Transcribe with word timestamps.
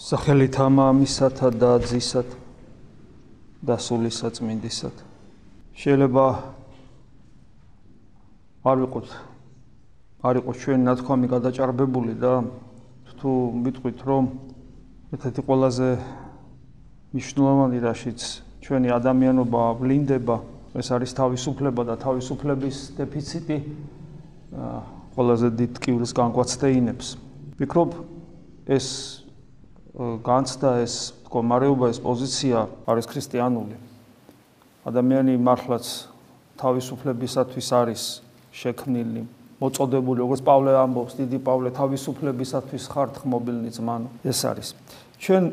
სახელით 0.00 0.56
ამამისათა 0.56 1.48
და 1.52 1.76
ძისათ 1.84 2.28
და 3.60 3.76
სულისა 3.76 4.32
წმინდისათ. 4.32 4.96
შეიძლება 5.76 6.24
არ 8.64 8.76
ვიყოთ 8.82 9.08
არ 10.22 10.34
იყოს 10.40 10.56
ჩვენი 10.64 10.82
ნათქვამი 10.88 11.26
გადაჭარბებული 11.28 12.14
და 12.16 12.32
თუ 13.20 13.30
მიტყვით 13.62 13.98
რომ 14.08 14.24
ერთ-ერთი 15.12 15.40
ყველაზე 15.46 15.88
მნიშვნელოვანი 17.12 17.78
რაშიც 17.84 18.20
ჩვენი 18.64 18.88
ადამიანობა 18.96 19.62
ვლინდება 19.76 20.36
ეს 20.72 20.88
არის 20.88 21.10
თავისუფლება 21.20 21.82
და 21.84 21.94
თავისუფლების 22.00 22.76
დეფიციტი 22.96 23.56
ყველაზე 25.14 25.48
დიდ 25.52 25.72
კიბრის 25.84 26.12
განკვაცდეინებს. 26.16 27.06
ვფიქრობ 27.60 27.90
ეს 28.72 29.21
განცდა 29.92 30.70
ეს 30.80 31.12
მდგომარეობა 31.28 31.92
ეს 31.92 31.98
პოზიცია 32.00 32.58
არის 32.88 33.06
ქრისტიანული. 33.12 33.76
ადამიანი 34.88 35.36
მართლაც 35.36 35.84
თავისუფლებისათვის 36.56 37.68
არის 37.76 38.02
შექმნილი, 38.52 39.22
მოწოდებული, 39.60 40.18
როგორც 40.24 40.40
პავლე 40.42 40.72
ამბობს, 40.80 41.12
დიდი 41.20 41.38
პავლე 41.44 41.70
თავისუფლებისათვის 41.76 42.84
ხართ 42.88 43.12
ხმობილნი 43.20 43.70
ძმანო. 43.70 44.08
ეს 44.24 44.40
არის. 44.48 44.68
ჩვენ 45.22 45.44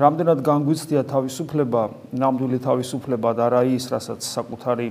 რამდენად 0.00 0.38
განგვიცდია 0.42 1.02
თავისუფლება, 1.06 1.82
ნამდვილი 2.18 2.58
თავისუფლება 2.64 3.30
და 3.36 3.46
რა 3.52 3.62
ის, 3.68 3.84
რასაც 3.92 4.20
საკუთარი 4.26 4.88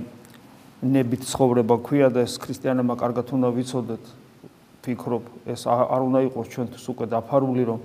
ნებით 0.80 1.22
ცხოვრება 1.28 1.76
ქვია 1.82 2.08
და 2.08 2.24
ეს 2.24 2.38
ქრისტიანებმა 2.40 2.94
კარგად 2.96 3.26
უნდა 3.36 3.48
ვიცოდეთ. 3.52 4.04
ფიქრობ, 4.84 5.24
ეს 5.48 5.66
არ 5.66 6.00
უნდა 6.08 6.20
იყოს 6.28 6.46
ჩვენთვის 6.52 6.84
უკვე 6.92 7.06
დაფარული, 7.08 7.62
რომ 7.64 7.78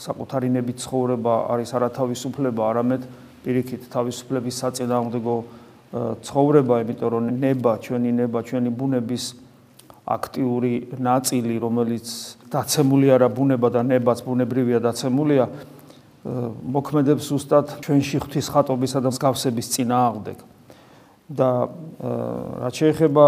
საკუთარი 0.00 0.48
ნებით 0.48 0.78
ცხოვრება 0.80 1.34
არის 1.52 1.70
არათავისუფლება, 1.76 2.62
არამედ 2.72 3.02
პირიქით 3.44 3.82
თავისუფლების 3.92 4.56
საწინააღმდეგო 4.64 5.36
ცხოვრება, 6.24 6.74
იმიტომ 6.84 7.08
რომ 7.12 7.24
ნება, 7.36 7.72
ჩვენი 7.84 8.10
ნება, 8.24 8.38
ჩვენი 8.40 8.70
ბუნების 8.80 9.24
აქტიური 10.10 10.74
ნაწილი, 10.98 11.54
რომელიც 11.60 12.06
დაცემული 12.50 13.06
არა 13.14 13.28
ბუნება 13.30 13.68
და 13.70 13.80
ნებაც 13.86 14.18
ბუნებრივია 14.26 14.78
დაცემულია, 14.82 15.44
მოქმედებს 16.76 17.26
უსტად 17.36 17.66
ჩვენში 17.84 18.16
ღვთის 18.24 18.46
ხატობისა 18.52 18.98
და 19.04 19.08
მსგავსების 19.14 19.66
წინააღმდეგ. 19.74 20.38
და 21.30 21.70
რაც 22.66 22.74
შეეხება 22.74 23.26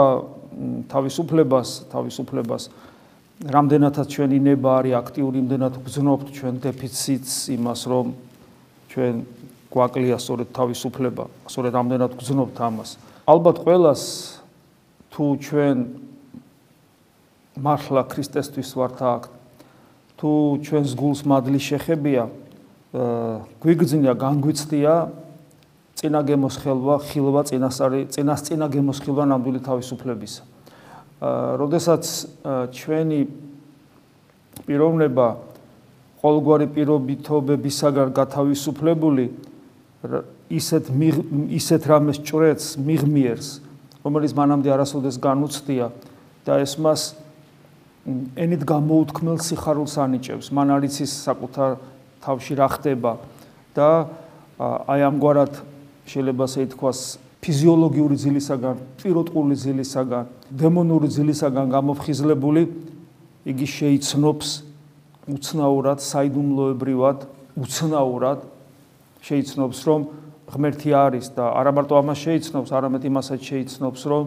თავისუფლებას, 0.90 1.68
თავისუფლებას 1.92 2.62
რამდენადაც 3.42 4.06
ჩვენი 4.06 4.38
ნება 4.38 4.70
არის 4.78 4.94
აქტიური, 5.02 5.36
იმდენად 5.42 5.74
გძნობთ 5.82 6.26
ჩვენ 6.30 6.54
დეფიციტს 6.62 7.34
იმას, 7.58 7.80
რომ 7.90 8.06
ჩვენ 8.92 9.14
გვაკლია 9.72 10.16
სწორედ 10.22 10.48
თავისუფლება, 10.54 11.24
სწორედ 11.50 11.72
რამდენად 11.74 12.12
გძნობთ 12.22 12.56
ამას. 12.62 12.90
ალბათ 13.26 13.56
ყოველას 13.66 14.02
თუ 15.10 15.24
ჩვენ 15.42 15.76
მართლა 17.58 18.02
ქრისტესთვის 18.14 18.70
ვართ 18.78 18.98
აქ, 19.02 19.22
თუ 20.22 20.30
ჩვენს 20.62 20.92
გულს 20.94 21.20
მადლი 21.26 21.58
შეხებია, 21.58 22.30
გვიგძნია, 23.58 24.12
განგვიცდია 24.14 24.94
წინა 25.98 26.20
გემოსხელვა, 26.28 26.94
ხილვა 27.10 27.42
წინასარი, 27.50 28.00
წინასწინა 28.12 28.66
გემოსხილვა 28.70 29.24
ნამდვილი 29.34 29.60
თავისუფლებისა. 29.66 30.51
როდესაც 31.22 32.02
ჩვენი 32.74 33.20
პიროვნება 34.66 35.26
ყოველგვარი 36.22 36.66
პირობითობებისაგან 36.74 38.08
გათავისუფლებული 38.14 39.26
ისეთ 40.50 40.84
ისეთ 41.58 41.82
რამეს 41.86 42.18
ჭრეთს 42.26 42.66
მიღმიერს 42.82 43.48
რომელიც 44.02 44.32
მანამდე 44.34 44.68
არასოდეს 44.74 45.16
განუცდია 45.22 45.86
და 46.42 46.58
ეს 46.58 46.74
მას 46.82 47.14
ენით 48.34 48.66
გამოუთქმელ 48.66 49.38
სიხარულს 49.38 49.94
ანიჭებს. 50.02 50.50
მან 50.50 50.74
არ 50.74 50.82
იცის 50.90 51.12
საკუთარ 51.22 51.78
თავში 52.18 52.54
რა 52.58 52.68
ხდება 52.74 53.12
და 53.78 54.10
აი 54.58 55.00
ამგვარად 55.06 55.62
შეიძლება 56.10 56.42
ასე 56.50 56.66
ითქვას 56.66 57.00
ფიზიოლოგიური 57.42 58.16
ძილისაგან, 58.22 58.76
პიროტყული 59.02 59.56
ძილისაგან, 59.58 60.26
დემონური 60.54 61.08
ძილისაგან 61.10 61.72
გამოფხიზლებული, 61.74 62.62
იგი 63.50 63.66
შეიცნობს 63.66 64.48
უცნაურად, 65.26 65.98
საიდუმლოებრივად, 66.06 67.26
უცნაურად 67.58 68.46
შეიცნობს, 69.26 69.78
რომ 69.90 70.00
ღმერთი 70.54 70.90
არის 70.94 71.26
და 71.34 71.50
არა 71.50 71.72
მარტო 71.74 71.98
ამას 71.98 72.18
შეიცნობს, 72.22 72.70
არამედ 72.78 73.02
იმასაც 73.10 73.40
შეიცნობს, 73.42 74.02
რომ 74.06 74.24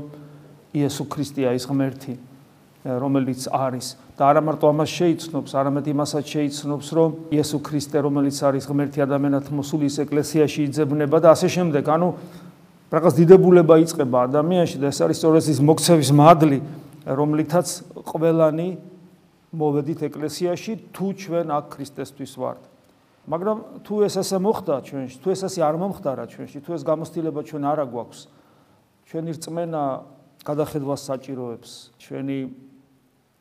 იესო 0.76 1.04
ქრისტეა 1.08 1.56
ის 1.56 1.64
ღმერთი, 1.72 2.14
რომელიც 2.86 3.48
არის 3.48 3.88
და 4.20 4.24
არა 4.28 4.42
მარტო 4.44 4.66
ამას 4.76 4.92
შეიცნობს, 4.92 5.52
არამედ 5.56 5.86
იმასაც 5.88 6.26
შეიცნობს, 6.36 6.88
რომ 7.00 7.10
იესო 7.32 7.58
ქრისტე, 7.64 7.98
რომელიც 8.04 8.38
არის 8.44 8.64
ღმერთი 8.68 9.00
ადამიანად 9.08 9.46
მოსული 9.56 9.88
ის 9.88 9.98
ეკლესიაში 10.04 10.60
იძებნება 10.68 11.18
და 11.24 11.32
ასე 11.32 11.48
შემდეგ. 11.48 11.84
ანუ 11.96 12.10
რაღაც 12.94 13.14
დიდებულება 13.18 13.76
იწება 13.82 14.26
ადამიანში 14.30 14.78
და 14.82 14.90
ეს 14.94 15.00
არის 15.02 15.18
სწორედ 15.18 15.46
ის 15.50 15.60
მოქცევის 15.66 16.12
მადლი, 16.14 16.60
რომლითაც 17.06 17.68
ყველანი 18.06 18.70
მოვედით 19.56 20.00
ეკლესიაში 20.10 20.74
თუ 20.94 21.06
ჩვენ 21.16 21.48
აქ 21.56 21.66
ქრისტესთვის 21.74 22.34
ვართ. 22.38 22.62
მაგრამ 23.26 23.58
თუ 23.82 23.94
ეს 24.06 24.16
ასე 24.22 24.38
მოხდა 24.38 24.76
ჩვენში, 24.86 25.18
თუ 25.18 25.28
ეს 25.34 25.42
ასე 25.50 25.60
არ 25.66 25.76
მომხდარა 25.82 26.26
ჩვენში, 26.30 26.58
თუ 26.62 26.72
ეს 26.78 26.84
გამოცდილება 26.86 27.42
ჩვენ 27.42 27.64
არ 27.66 27.80
აგვაქვს, 27.90 28.20
ჩვენი 29.10 29.32
რწმენა 29.34 29.84
გადახედვას 30.46 31.02
საჭიროებს, 31.10 31.72
ჩვენი 31.98 32.38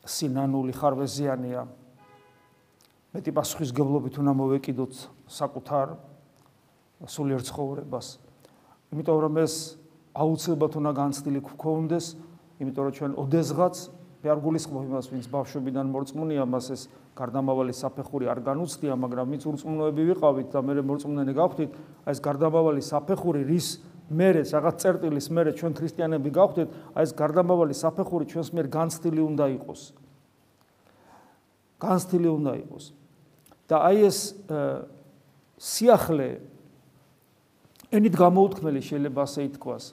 სინანული 0.09 0.73
ხარვეზიანია. 0.73 1.63
მეტი 3.13 3.31
პასუხისგებლობით 3.37 4.15
უნდა 4.25 4.33
მოვეკიდოთ 4.33 4.95
საკუთარ 5.29 5.87
სულიერ 7.05 7.43
ცხოვრებას. 7.45 8.24
იმიტომ 8.95 9.19
რომ 9.27 9.35
ეს 9.43 9.55
აუცილებლად 10.15 10.73
უნდა 10.79 10.93
განცდილი 10.95 11.41
გქონდეს, 11.43 12.07
იმიტომ 12.63 12.83
რომ 12.87 12.95
ჩვენ 12.95 13.13
ოდესღაც 13.19 13.77
არ 14.25 14.39
გულისხმობ 14.41 14.85
იმას, 14.89 15.07
ვინც 15.13 15.27
ბავშვობიდან 15.29 15.87
მორწმუნეა, 15.93 16.45
მას 16.49 16.67
ეს 16.73 16.83
გარდამავალი 17.19 17.75
საფეხური 17.77 18.31
არ 18.33 18.41
განუცდია, 18.41 18.97
მაგრამ 18.97 19.27
ვინც 19.35 19.43
ურწმუნოები 19.51 20.03
ვიყავით 20.15 20.49
და 20.49 20.61
მე 20.65 20.73
მორწმუნენი 20.81 21.33
გავხდით, 21.37 21.71
აი 22.09 22.13
ეს 22.15 22.21
გარდამავალი 22.25 22.83
საფეხური 22.89 23.43
რის 23.45 23.69
მერე 24.09 24.43
რაღაც 24.49 24.77
წერტილის 24.81 25.29
მერე 25.29 25.51
ჩვენ 25.61 25.73
ქრისტიანები 25.77 26.31
გავხდით, 26.33 26.69
აი 26.97 27.05
ეს 27.05 27.13
გარდამავალი 27.21 27.75
საფეხური 27.77 28.25
ჩვენს 28.33 28.49
მიერ 28.57 28.67
განცდილი 28.73 29.23
უნდა 29.29 29.47
იყოს. 29.61 29.81
განცდილი 31.85 32.29
უნდა 32.33 32.53
იყოს. 32.65 32.85
და 33.69 33.77
აი 33.81 33.99
ეს 34.09 34.19
სიახლე 35.57 36.29
ენით 37.95 38.15
გამოუთქმელი 38.19 38.81
შეიძლება 38.83 39.21
ასე 39.25 39.41
ითქვას, 39.49 39.85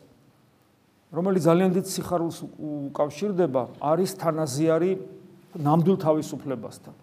რომელიც 1.11 1.43
ძალიან 1.45 1.71
დიდ 1.75 1.85
სიხარულს 1.91 2.37
უკავშირდება, 2.89 3.61
არის 3.77 4.11
თანაზიარი 4.17 4.91
ნამდვილ 5.61 5.97
თავისუფლებასთან. 6.01 6.93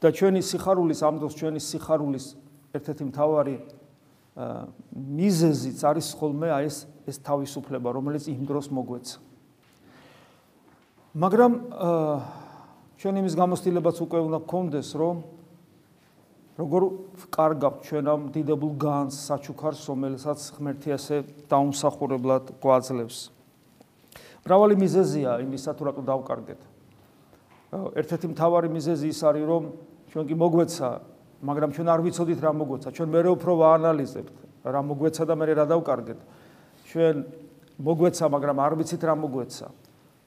და 0.00 0.08
ჩვენი 0.16 0.40
სიხარულის 0.40 1.00
ამ 1.04 1.20
დროს 1.20 1.32
ჩვენი 1.36 1.60
სიხარულის 1.60 2.26
ერთ-ერთი 2.72 3.04
მთავარი 3.12 3.56
მიზეზიც 4.96 5.78
არის 5.84 6.06
ხოლმე 6.16 6.48
აი 6.56 6.64
ეს 6.72 6.76
ეს 7.04 7.16
თავისუფლება, 7.20 7.88
რომელიც 7.92 8.24
იმ 8.32 8.42
დროს 8.48 8.66
მოგვეცა. 8.72 9.16
მაგრამ 11.20 11.52
ჩვენ 12.96 13.14
იმის 13.20 13.34
გამოცდილებაც 13.36 13.96
უკვე 14.00 14.20
უნდა 14.24 14.38
გქონდეს, 14.40 14.88
რომ 14.96 15.16
როგორ 16.58 16.82
კარგავთ 17.30 17.78
ჩვენ 17.86 18.04
ამ 18.10 18.22
დიდებულ 18.34 18.72
განს 18.80 19.14
საჩუქარს, 19.30 19.86
რომელსაც 19.86 20.40
ღმერთი 20.58 20.90
ასე 20.96 21.16
დაუმსახურებლად 21.46 22.58
გვაძლევს. 22.58 23.18
მრავალი 24.44 24.74
მიზეზია 24.80 25.30
იმისა 25.46 25.70
თუ 25.76 25.82
რატო 25.88 26.02
დავკარგეთ. 26.02 26.60
ერთ-ერთი 27.70 28.26
მთავარი 28.34 28.68
მიზეზი 28.72 29.06
ის 29.14 29.20
არის, 29.22 29.44
რომ 29.46 29.62
ჩვენ 30.10 30.24
კი 30.26 30.34
მოგვეცა, 30.34 30.88
მაგრამ 31.40 31.70
ჩვენ 31.70 31.88
არ 31.88 32.00
ვიცოდით 32.02 32.40
რა 32.42 32.52
მოგვეცა. 32.56 32.88
ჩვენ 32.90 33.08
მეორე 33.14 33.28
უფრო 33.36 33.52
ვაანალიზებთ, 33.62 34.36
რა 34.66 34.80
მოგვეცა 34.90 35.22
და 35.24 35.34
მე 35.38 35.44
რა 35.54 35.64
დავკარგეთ. 35.70 36.18
ჩვენ 36.90 37.16
მოგვეცა, 37.78 38.24
მაგრამ 38.26 38.56
არ 38.58 38.72
ვიცით 38.74 39.02
რა 39.06 39.14
მოგვეცა. 39.14 39.66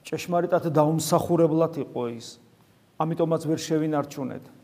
ჭეშმარიტად 0.04 0.64
დაუმსახურებლად 0.72 1.74
იყო 1.84 2.04
ის. 2.16 2.28
ამიტომაც 3.00 3.42
ვერ 3.44 3.60
შევინარჩუნეთ. 3.60 4.63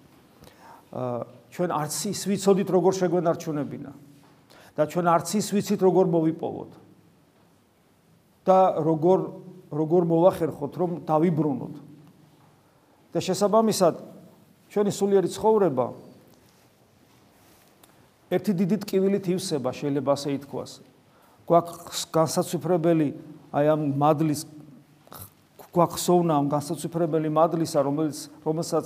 ჩვენ 0.89 1.69
არც 1.69 1.94
ის 2.09 2.19
ვიცოდით 2.25 2.69
როგორ 2.69 2.94
შეგვენარჩუნებინა. 2.97 3.91
და 4.75 4.83
ჩვენ 4.88 5.06
არც 5.06 5.30
ის 5.38 5.47
ვიცით 5.53 5.81
როგორ 5.86 6.06
მოვიპოვოთ. 6.09 6.71
და 8.45 8.59
როგორ 8.81 9.19
როგორ 9.69 10.01
მოვახერხოთ 10.09 10.74
რომ 10.77 10.91
დავიბრუნოთ. 11.06 11.75
და 13.13 13.19
შესაბამისად 13.21 13.95
ჩვენი 14.69 14.91
სულიერი 14.94 15.30
ცხოვრება 15.30 15.86
ერთი 18.30 18.51
დიდი 18.53 18.77
ტკივილით 18.85 19.25
ივსება, 19.33 19.69
შეიძლება 19.74 20.09
ასე 20.13 20.30
ითქვას. 20.38 20.71
გვაქვს 21.50 22.01
განსაცვიფრებელი 22.13 23.07
აი 23.50 23.65
ამ 23.74 23.81
მადლის 23.97 24.45
გვახსოვნა 25.74 26.33
ამ 26.38 26.45
განსაცვიფრებელი 26.50 27.30
მადლისა, 27.33 27.80
რომელიც 27.81 28.30
რომელსაც 28.45 28.85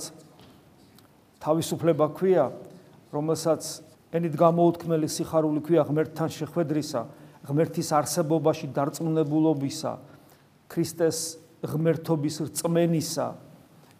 თავისუფლება 1.44 2.08
ქვია, 2.16 2.48
რომელსაც 3.12 3.62
ენით 4.16 4.34
გამოუთქმელი 4.40 5.08
სიხარული 5.10 5.60
ქვია 5.60 5.84
ღმერთთან 5.84 6.28
შეხვედრისა, 6.32 7.00
ღმერთის 7.44 7.88
არსებობაში 7.92 8.70
დარწმუნებულობისა, 8.72 9.92
ქრისტეს 10.72 11.18
ღმერთობის 11.64 12.36
რწმენისა, 12.48 13.26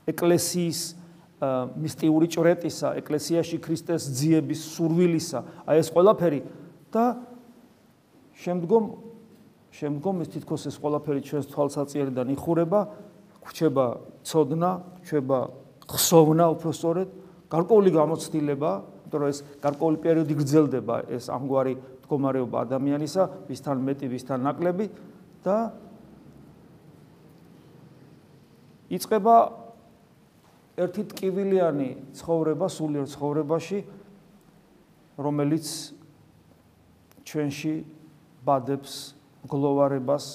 ეკლესიის 0.09 0.81
მისტიური 1.77 2.27
ჭრეტისა, 2.33 2.95
ეკლესიაში 3.01 3.57
ქრისტეს 3.61 4.09
ძიების 4.17 4.61
სურვილისა, 4.75 5.41
აი 5.69 5.83
ეს 5.83 5.89
ყველაფერი 5.93 6.41
და 6.95 7.05
შემდგომ 8.41 8.85
შემდგომ 9.75 10.23
ეს 10.23 10.29
თითქოს 10.31 10.63
ეს 10.71 10.77
ყველაფერი 10.79 11.21
ჩვენს 11.27 11.47
თვალსაჩინარიდან 11.51 12.29
იხურება, 12.39 12.81
გვჩება 13.43 13.87
ცოდნა, 14.23 14.71
გვჩება 15.03 15.39
ხსოვნა 15.91 16.45
უფრო 16.55 16.71
სწორედ, 16.71 17.09
გარკვეული 17.55 17.91
გამოცდილება, 17.95 18.71
იმიტომ 19.07 19.21
რომ 19.23 19.31
ეს 19.31 19.41
გარკვეული 19.63 19.99
პერიოდი 20.03 20.35
გრძელდება 20.43 20.97
ეს 21.15 21.31
ამგვარი 21.31 21.75
მდგომარეობა 22.05 22.57
ადამიანისა, 22.67 23.23
ვისთან 23.49 23.77
მეტი, 23.87 24.07
ვისთან 24.11 24.39
ნაკლები 24.45 24.87
და 25.47 25.57
იწება 28.91 29.37
ერთი 30.85 31.03
ტკივილიანი 31.15 31.89
ცხოვრება 32.19 32.67
სულიერ 32.67 33.07
ცხოვრებაში 33.15 33.79
რომელიც 35.23 35.67
ჩვენში 37.25 37.75
ბადებს 38.45 39.15
გლოვარებას 39.47 40.27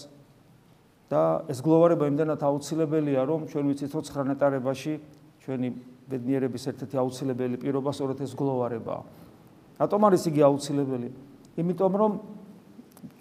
და 1.11 1.23
ეს 1.51 1.59
გლოვარება 1.65 2.07
იმდენად 2.07 2.41
აუცილებელია 2.45 3.25
რომ 3.27 3.49
ჩვენ 3.51 3.65
ვიცით 3.73 3.91
რომ 3.97 4.03
ცხრანეტარებაში 4.07 4.93
ჩვენი 5.43 5.69
ბედნიერების 6.09 6.63
ერთ-ერთი 6.73 6.95
აუცილებელი 6.97 7.55
პირობა 7.61 7.91
სწორედ 7.93 8.17
ეს 8.25 8.33
გლოვარებაა. 8.33 9.01
რატომ 9.79 10.01
არის 10.09 10.23
იგი 10.29 10.41
აუცილებელი? 10.49 11.09
იმიტომ 11.61 11.93
რომ 12.01 12.11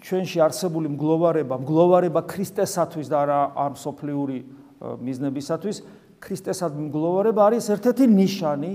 ჩვენში 0.03 0.37
არსებული 0.43 0.87
მგლოვარება, 0.95 1.55
მგლოვარება 1.63 2.21
ქრისტესათვის 2.27 3.07
და 3.07 3.17
არა 3.23 3.39
ამ 3.55 3.73
სოფლიური 3.79 4.39
მიზნებისათვის 4.79 5.77
ქრისტესად 6.19 6.71
მგლოვარება 6.75 7.41
არის 7.47 7.65
ერთ-ერთი 7.75 8.05
ნიშანი 8.11 8.73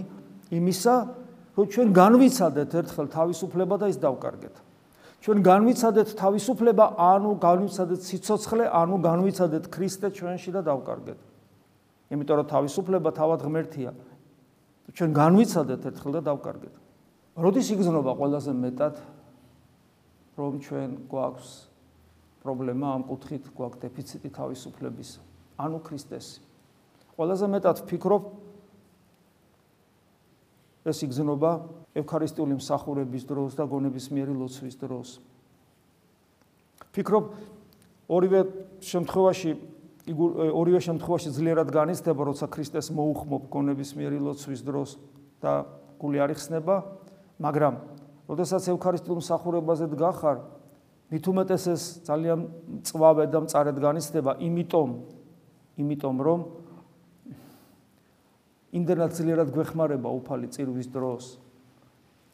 იმისა, 0.53 0.95
რომ 1.57 1.67
ჩვენ 1.75 1.89
განვიცადეთ 1.93 2.71
ერთხელ 2.81 3.07
თავისუფლება 3.13 3.75
და 3.81 3.87
ის 3.93 3.99
დავკარგეთ. 4.01 4.55
ჩვენ 5.25 5.39
განვიცადეთ 5.41 6.09
თავისუფლება, 6.21 6.85
ანუ 7.01 7.31
განვიცადეთ 7.41 8.01
სიцоცხლე, 8.05 8.65
ანუ 8.69 8.97
განვიცადეთ 9.01 9.65
ქრისტე 9.73 10.09
ჩვენში 10.13 10.51
და 10.53 10.61
დავკარგეთ. 10.69 11.19
იმიტომ 12.15 12.37
რომ 12.41 12.49
თავისუფლება 12.55 13.11
თავად 13.11 13.41
ღმერთია. 13.43 13.91
ჩვენ 14.95 15.11
განვიცადეთ 15.17 15.83
ერთხელ 15.91 16.13
და 16.15 16.21
დავკარგეთ. 16.31 16.75
როდის 17.35 17.69
იგზნობა 17.75 18.13
ყველაზე 18.15 18.53
მეტად 18.55 18.95
რომ 20.39 20.53
ჩვენ 20.63 20.91
გვაქვს 21.11 21.49
პრობლემა 22.45 22.87
ამ 22.95 23.03
კუთხით, 23.09 23.45
გვაქვს 23.51 23.81
დეფიციტი 23.83 24.29
თავისუფლების. 24.31 25.11
ანუ 25.59 25.79
ქრისტესი. 25.83 26.39
ყველაზე 27.17 27.47
მეტად 27.51 27.77
ვფიქრობ 27.83 28.23
ეს 30.85 30.99
იგზნობა 31.07 31.51
ევქარისტიული 31.97 32.55
მსახურების 32.61 33.25
დროს 33.25 33.57
და 33.57 33.65
გონებისმიერი 33.65 34.35
ლოცვის 34.37 34.77
დროს. 34.77 35.09
ფიქრობ 36.93 37.25
ორივე 38.11 38.41
შემთხვევაში 38.85 39.74
ორივე 40.05 40.81
შემთხვევაში 40.85 41.31
ძლიერად 41.33 41.71
განიცდება, 41.73 42.23
როცა 42.29 42.47
ქრისტეს 42.53 42.93
მოუხმობ 42.93 43.49
გონებისმიერი 43.49 44.19
ლოცვის 44.21 44.61
დროს 44.61 44.91
და 45.41 45.65
გული 45.97 46.21
არ 46.21 46.37
იხსნება, 46.37 46.75
მაგრამ 47.41 47.75
როდესაც 48.29 48.69
ევქარისტიულ 48.69 49.19
მსახურებაზე 49.25 49.89
დგახარ, 49.97 50.37
მით 51.09 51.25
უმეტეს 51.25 51.65
ეს 51.73 51.83
ძალიან 52.05 52.41
წვავე 52.85 53.25
და 53.33 53.39
მწარედ 53.49 53.77
განიცდება, 53.81 54.37
იმიტომ 54.45 54.91
იმიტომ 55.81 56.17
რომ 56.21 56.41
იმდენად 58.75 59.11
ძლიერად 59.15 59.49
გვეხმარება 59.55 60.09
უფალი 60.21 60.51
წირვის 60.51 60.89
დროს. 60.91 61.25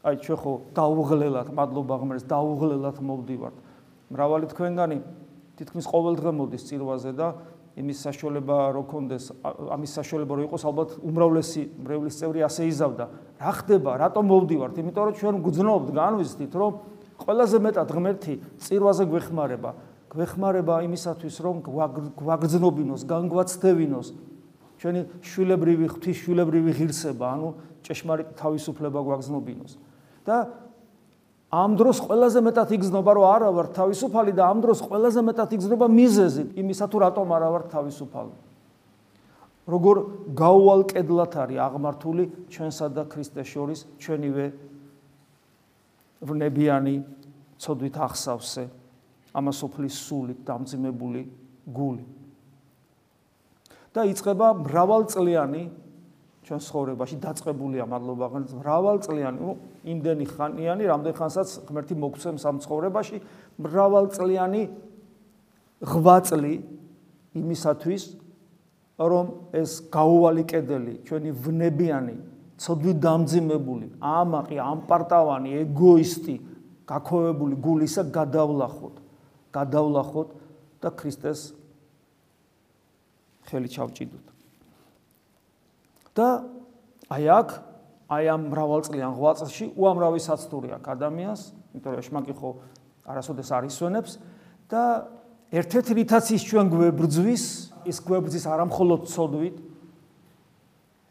აი 0.00 0.17
ჩვენ 0.25 0.38
ხო 0.40 0.52
დაუღლელად, 0.72 1.49
მადლობა 1.52 1.94
ღმერთს, 2.00 2.25
დაუღლელად 2.25 2.96
მოვდივართ. 3.05 3.56
მრავალი 4.11 4.46
თქვენგანი 4.49 4.96
თითქმის 5.61 5.87
ყოველდღე 5.87 6.31
მოდის 6.32 6.64
წირვაზე 6.72 7.12
და 7.20 7.28
იმის 7.78 7.99
საშუალება 8.02 8.56
რო 8.75 8.82
კონდეს, 8.90 9.31
ამის 9.46 9.93
საშუალება 9.94 10.32
რო 10.37 10.43
იყოს, 10.50 10.62
ალბათ 10.67 10.90
უმრავლესი 11.06 11.62
მრევლის 11.78 12.19
წევრი 12.19 12.40
ასე 12.46 12.67
იზავდა. 12.67 13.05
რა 13.38 13.52
ხდება? 13.62 13.90
რატომ 14.00 14.25
მოვდივართ? 14.26 14.75
იმიტომ 14.82 15.05
რომ 15.06 15.14
ჩვენ 15.20 15.37
გძნობთ, 15.46 15.88
განვიცდით, 15.94 16.52
რომ 16.58 16.72
ყველაზე 17.20 17.56
მეტად 17.62 17.88
ღმერთი 17.94 18.34
წირვაზე 18.58 19.05
გვეხმარება. 19.06 19.70
გვეხმარება 20.11 20.75
იმისათვის, 20.90 21.34
რომ 21.46 21.56
გვაგრძნობინოს, 22.19 23.02
განგვაცდევინოს 23.06 24.08
ჩვენი 24.81 25.00
შვილებრივი 25.22 25.87
ღვთის 25.93 26.17
შვილებრივი 26.25 26.70
ღირსება, 26.75 27.26
ანუ 27.37 27.49
ჭეშმარიტ 27.87 28.28
თავისუფლება 28.34 28.99
გვაგრძნობინოს. 29.06 29.72
და 30.25 30.37
ამ 31.50 31.75
დროს 31.75 31.99
ყველაზე 32.06 32.41
მეტად 32.47 32.69
იგზნობა, 32.79 33.11
რომ 33.19 33.26
არა 33.26 33.50
ვარ 33.50 33.67
თავისუფალი 33.75 34.32
და 34.38 34.43
ამ 34.47 34.58
დროს 34.62 34.79
ყველაზე 34.87 35.20
მეტად 35.26 35.50
იგზნობა 35.58 35.87
მიზეზი 35.91 36.44
იმისა 36.62 36.87
თუ 36.87 36.97
რატომ 37.02 37.26
არა 37.26 37.49
ვარ 37.50 37.64
თავისუფალი. 37.75 38.35
როგორ 39.70 39.97
გაუვალ 40.35 40.82
კედლად 40.91 41.35
არის 41.37 41.58
აღმართული 41.62 42.25
ჩვენსა 42.50 42.87
და 42.91 43.02
ქრისტეს 43.06 43.49
შორის 43.55 43.81
ჩვენივე 44.02 44.47
ვნებიანი 46.26 46.97
ცოდვით 47.61 47.96
ახსავსე 48.06 48.64
ამასოფლის 49.37 49.94
სული 50.06 50.35
დამძიმებული 50.49 51.23
გული 51.70 52.05
და 53.94 54.06
იწება 54.11 54.49
მრავალწლიანი 54.64 55.62
ჩვენ 56.50 56.62
ცხოვრებაში 56.66 57.16
დაწყებულია 57.22 57.84
მადლობა 57.86 58.26
ღმერთს 58.30 58.54
მრავალწლიანი 58.58 59.52
იმდენი 59.86 60.24
ხანიანი 60.34 60.84
რამდენ 60.90 61.14
ხანსაც 61.14 61.48
ღმერთი 61.70 61.94
მოგცემს 62.02 62.42
ამ 62.50 62.56
ცხოვრებაში 62.64 63.20
მრავალწლიანი 63.62 64.62
ღვაწლი 65.94 66.54
იმისათვის 67.38 68.02
რომ 68.98 69.26
ეს 69.62 69.70
გაუვალი 69.94 70.44
კედელი 70.50 70.94
ჩვენი 71.06 71.30
ვნებიანი 71.38 72.16
ცოდვი 72.58 72.92
დამძიმებული 73.06 73.86
ამაყი 74.02 74.58
ამპარტავანი 74.66 75.54
ეგოისტი 75.62 76.36
გაქოვებული 76.90 77.54
გულისა 77.62 78.02
გადავლახოთ 78.10 78.98
გადავლახოთ 79.54 80.34
და 80.82 80.90
ქრისტეს 80.98 81.54
ხელი 83.46 83.69
ჩავჭიდოთ. 83.70 84.30
და 86.17 86.29
აი 87.10 87.24
აქ 87.40 87.48
აი 88.10 88.24
ამ 88.34 88.43
მრავალწლიან 88.50 89.12
ღვაწლში 89.14 89.67
უამრავი 89.79 90.20
საცდური 90.22 90.69
აქვს 90.76 90.90
ადამიანს, 90.94 91.40
იმიტომ 91.74 91.93
რომ 91.94 92.05
შმაკი 92.06 92.34
ხო 92.34 92.50
არასოდეს 93.06 93.50
არ 93.55 93.64
ისვენებს 93.70 94.12
და 94.70 94.82
ერთ-ერთი 95.50 95.93
რითაც 95.98 96.24
ის 96.34 96.43
ჩვენ 96.46 96.67
გვებრძვის, 96.74 97.44
ის 97.86 97.98
გვებრძვის 98.06 98.44
არამხოლოდ 98.50 99.02
ცოდვით, 99.10 99.56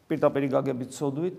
პირდაპირ 0.08 0.44
გაგებით 0.52 0.90
ცოდვით, 0.96 1.36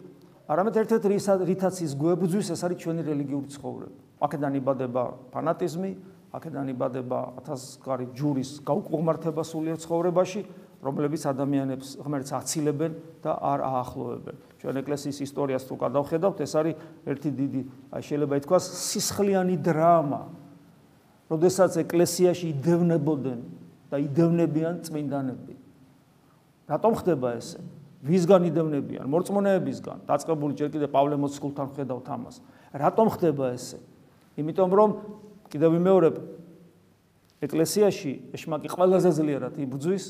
არამედ 0.50 0.76
ერთ-ერთი 0.82 1.08
რითაც 1.50 1.76
ის 1.86 1.92
გვებრძვის, 1.98 2.48
ეს 2.54 2.62
არის 2.66 2.78
ჩვენი 2.82 3.02
რელიგიური 3.06 3.48
ცხოვრება. 3.54 3.98
აქედან 4.22 4.54
იბადება 4.62 5.04
ფანატიზმი, 5.34 5.92
აქედან 6.32 6.66
იბადება 6.72 7.20
ათასგარი 7.42 8.06
ჯურის 8.16 8.52
გაუკუღმართება 8.66 9.42
სულიერ 9.42 9.78
ცხოვრებაში, 9.82 10.42
რომლებიც 10.82 11.24
ადამიანებს 11.30 12.02
ღმერთს 12.02 12.32
აცილებენ 12.34 12.92
და 13.22 13.32
არ 13.38 13.60
აახლოვებენ. 13.62 14.36
ჩვენ 14.62 14.76
ეკლესიის 14.82 15.18
ისტორიას 15.30 15.64
თუ 15.70 15.76
გადავხედავთ, 15.78 16.38
ეს 16.42 16.54
არის 16.58 16.76
ერთი 17.06 17.30
დიდი, 17.38 17.62
აი 17.94 18.02
შეიძლება 18.02 18.36
ითქვას, 18.42 18.66
სისხლიანი 18.90 19.56
დრამა. 19.62 20.22
როდესაც 21.30 21.72
ეკლესიაში 21.86 22.46
იდევნებოდნენ 22.52 23.40
და 23.94 23.96
იდევნებიან 24.02 24.76
წმინდანები. 24.84 25.56
რატომ 26.66 26.92
ხდება 26.98 27.30
ესე? 27.38 27.62
ვისგან 28.02 28.42
იდევნებიან? 28.50 29.06
მორწმუნეებისგან. 29.06 29.98
დაწყებული 30.10 30.54
ჯერ 30.58 30.70
კიდე 30.74 30.88
პავლე 30.90 31.16
მოციქულთან 31.22 31.68
ხედავთ 31.78 32.08
ამას. 32.10 32.36
რატომ 32.74 33.08
ხდება 33.14 33.54
ესე? 33.54 33.78
იმიტომ 34.38 34.70
რომ 34.74 34.90
კიდევ 35.52 35.70
ვიმეორებ 35.78 36.16
ეკლესიაში 37.46 38.12
ეშმაკი 38.34 38.68
ყველაზე 38.72 39.10
ძლიერად 39.12 39.54
იბძვის 39.62 40.06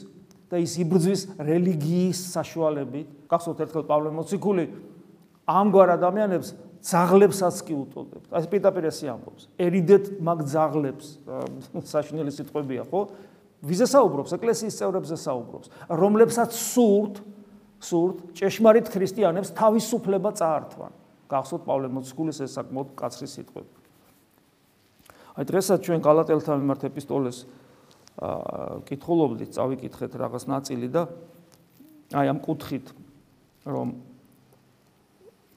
და 0.52 0.60
ის 0.60 0.76
იბრძვის 0.84 1.22
რელიგიის 1.40 2.20
საშუალებით. 2.36 3.08
გახსოვთ 3.32 3.60
ერთხელ 3.64 3.86
პავლე 3.88 4.12
მოციქული 4.12 4.66
ამგვარ 5.48 5.96
ადამიანებს 5.96 6.50
ზაღლებსაც 6.82 7.56
კი 7.64 7.74
უტოლდებთ. 7.78 8.28
აი 8.36 8.48
პირდაპირ 8.52 8.86
ესე 8.92 9.08
ამბობს. 9.16 9.48
ერიდეთ 9.56 10.06
მაგ 10.20 10.40
ზაღლებს 10.52 11.08
საშინელი 11.88 12.32
სიტყვებია, 12.36 12.84
ხო? 12.90 13.02
ვიზე 13.62 13.86
საუბრობს? 13.86 14.34
ეკლესიის 14.36 14.76
წევრებზე 14.82 15.18
საუბრობს, 15.22 15.68
რომლებსაც 15.88 16.52
სურთ 16.52 17.16
სურთ 17.82 18.18
ჭეშმარიტ 18.38 18.90
ქრისტიანებს 18.94 19.54
თავისუფლება 19.58 20.30
წაართვან. 20.38 20.92
გახსოვთ 21.32 21.64
პავლე 21.66 21.88
მოციქულის 21.90 22.38
ეს 22.46 22.52
საკმაოდ 22.60 22.90
კაცრი 22.98 23.28
სიტყვები. 23.30 23.72
აი 25.32 25.44
დღესაც 25.48 25.80
ჩვენ 25.86 26.00
გალატელთან 26.04 26.58
მიმართ 26.62 26.82
ეპისტოლეს 26.92 27.38
კითხულობდით, 28.20 29.50
წავიკითხეთ 29.56 30.12
რაღაც 30.20 30.44
ნაწილი 30.52 30.88
და 30.92 31.08
აი 32.12 32.28
ამ 32.28 32.40
კუთხით 32.44 32.88
რომ 33.66 33.88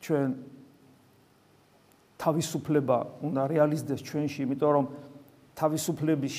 ჩვენ 0.04 0.28
თავისუფლება 2.20 2.96
უნდა 3.26 3.42
რეალიზდეს 3.52 4.00
ჩვენში, 4.06 4.40
იმიტომ 4.46 4.70
რომ 4.70 4.86
თავისუფლების 5.58 6.36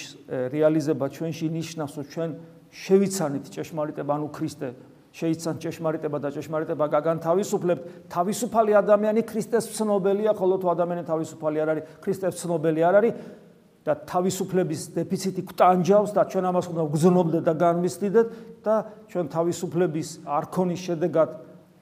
რეალიზება 0.54 1.06
ჩვენში 1.14 1.46
ნიშნავს, 1.52 1.94
რომ 2.00 2.06
ჩვენ 2.10 2.30
შევიცანით 2.76 3.46
ჭეშმარიტება, 3.54 4.12
ანუ 4.16 4.28
ქრისტე 4.36 4.70
შეიცან 5.16 5.56
ჭეშმარიტება 5.64 6.18
და 6.20 6.30
ჭეშმარიტება 6.36 6.86
გაგან 6.92 7.18
თავისუფლებთ, 7.24 7.84
თავისუფალი 8.12 8.72
ადამიანი 8.76 9.22
ქრისტეს 9.24 9.66
ცნობელია, 9.72 10.36
ხოლო 10.36 10.56
თუ 10.60 10.68
ადამიანი 10.76 11.04
თავისუფალი 11.08 11.58
არ 11.64 11.70
არის, 11.72 11.84
ქრისტეს 12.04 12.36
ცნობელი 12.44 12.82
არ 12.84 12.96
არის 13.00 13.14
და 13.86 13.94
თავისუფლების 14.10 14.82
დეფიციტი 14.98 15.42
გვტანჯავს 15.46 16.12
და 16.18 16.22
ჩვენ 16.26 16.46
ამას 16.50 16.66
უნდა 16.74 16.84
ვგზნობდეთ 16.90 17.44
და 17.46 17.54
განმისდიდეთ 17.54 18.28
და 18.66 18.76
ჩვენ 19.14 19.26
თავისუფლების 19.30 20.10
არქონის 20.26 20.82
შედეგად 20.90 21.30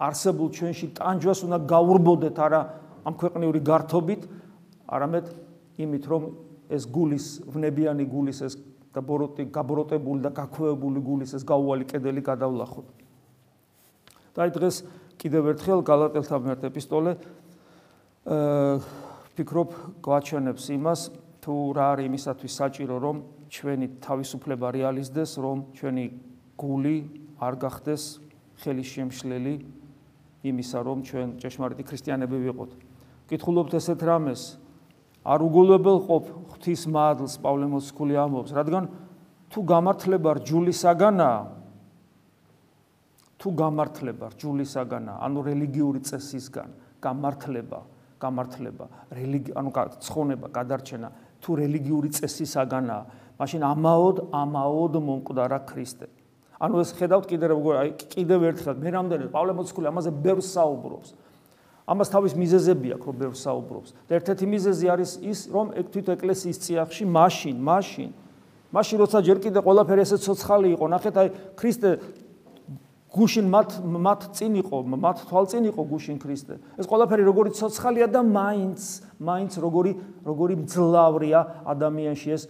არსებულ 0.04 0.50
ჩვენში 0.52 0.88
ტანჯვას 1.00 1.40
უნდა 1.48 1.58
გაურბოდეთ 1.64 2.36
არა 2.44 2.62
ამ 3.04 3.14
ქვეყნიური 3.20 3.60
გართობით, 3.64 4.22
არამედ 4.88 5.26
იმით, 5.80 6.04
რომ 6.08 6.24
ეს 6.72 6.84
გულის, 6.88 7.26
ვნებიანი 7.52 8.06
გულის 8.08 8.40
ეს 8.48 8.54
გაბოროტი, 8.96 9.48
გაბოროტებული 9.52 10.24
და 10.24 10.32
გაქვეებული 10.32 11.00
გულის 11.04 11.36
ეს 11.36 11.44
გაუვალი 11.44 11.86
კედელი 11.88 12.22
გადავლახოთ. 12.24 12.88
და 14.34 14.50
დღეს 14.50 14.76
კიდევ 15.22 15.44
ერთხელ 15.54 15.80
გალატელთა 15.86 16.36
მიმართ 16.42 16.62
ეპისტოლე 16.66 17.12
აა 18.26 18.82
ფიქრობ 19.38 19.70
გვაჩვენებს 20.02 20.66
იმას, 20.74 21.02
თუ 21.44 21.54
რა 21.76 21.86
არის 21.94 22.08
იმისათვის 22.08 22.54
საჭირო, 22.56 22.96
რომ 23.04 23.16
ჩვენი 23.52 23.88
თავისუფლება 24.00 24.68
რეალიზდეს, 24.72 25.32
რომ 25.44 25.58
ჩვენი 25.76 26.06
გული 26.56 26.98
არ 27.44 27.54
გახდეს 27.60 28.04
ხელის 28.64 28.88
შემშლელი 28.96 29.56
იმისა, 30.48 30.80
რომ 30.88 30.98
ჩვენ 31.04 31.28
ჭეშმარიტი 31.44 31.84
ქრისტიანები 31.84 32.38
ვიყოთ. 32.48 32.72
კითხულობთ 33.28 33.74
ესეთ 33.76 34.00
რამეს, 34.08 34.42
არ 35.24 35.40
უგულებელ 35.44 35.98
ყოფ 36.08 36.24
ღვთის 36.56 36.84
მადლს 36.88 37.36
პავლე 37.44 37.68
მოციქული 37.72 38.16
ამბობს, 38.24 38.52
რადგან 38.56 38.84
თუ 39.52 39.60
გამართლება 39.68 40.30
რჯულისაგანაა, 40.40 41.42
თუ 43.40 43.48
გამართლება 43.52 44.26
რჯულისაგანაა, 44.32 45.18
ანუ 45.28 45.40
რელიგიური 45.44 46.00
წესისგან, 46.08 46.70
გამართლება, 47.04 47.80
გამართლება, 48.24 48.86
რელიგი, 49.12 49.52
ანუ 49.60 49.70
ცხონება, 50.00 50.48
გადარჩენა 50.48 51.10
თუ 51.44 51.52
რელიგიური 51.60 52.10
წესისაგანაა, 52.16 53.04
მაშინ 53.38 53.62
ამაოდ, 53.68 54.18
ამაოდ 54.32 54.94
მომკვდარა 55.04 55.60
ქრისტე. 55.68 56.08
ანუ 56.64 56.80
ეს 56.80 56.90
ხედავთ 56.96 57.26
კიდევ 57.28 57.50
როგორ 57.60 57.74
აი 57.84 57.90
კიდევ 58.08 58.40
ერთხელ 58.50 58.76
მე 58.80 58.90
რამდენი 58.96 59.26
პავლე 59.36 59.52
მოციქული 59.52 59.88
ამაზე 59.92 60.12
ბევრს 60.24 60.48
საუბრობს. 60.56 61.10
ამას 61.84 62.08
თავის 62.08 62.34
მიზეზები 62.40 62.88
აქვს, 62.96 63.06
რომ 63.12 63.16
ბევრს 63.20 63.40
საუბრობს. 63.44 63.90
და 64.08 64.12
ერთ-ერთი 64.16 64.46
მიზეზი 64.48 64.86
არის 64.88 65.12
ის, 65.20 65.40
რომ 65.52 65.66
თვით 65.92 66.08
ეკლესიის 66.16 66.58
წიაღში 66.64 67.04
მაშინ, 67.04 67.56
მაშინ 67.60 68.10
მაშინ 68.74 68.98
როცა 69.06 69.20
ჯერ 69.22 69.38
კიდე 69.38 69.60
ყველაფერი 69.62 70.02
ესე 70.02 70.18
ცოცხალი 70.18 70.68
იყო, 70.74 70.86
ნახეთ 70.90 71.16
აი 71.22 71.28
ქრისტე 71.54 71.90
გუშინ 73.14 73.46
მათ 73.54 73.70
მათ 73.86 74.22
წინ 74.34 74.54
იყო, 74.66 74.78
მათ 74.98 75.18
თვალ 75.30 75.46
წინ 75.46 75.64
იყო 75.70 75.82
გუშინ 75.94 76.18
ქრისტე. 76.18 76.54
ეს 76.82 76.86
ყველაფერი 76.90 77.22
როგორი 77.22 77.54
ცოცხალია 77.54 78.08
და 78.10 78.22
მაინც, 78.26 78.82
მაინც 79.24 79.56
როგორი 79.63 79.92
როგორი 80.27 80.56
მძლავრია 80.63 81.39
ადამიანში 81.74 82.30
ეს 82.36 82.44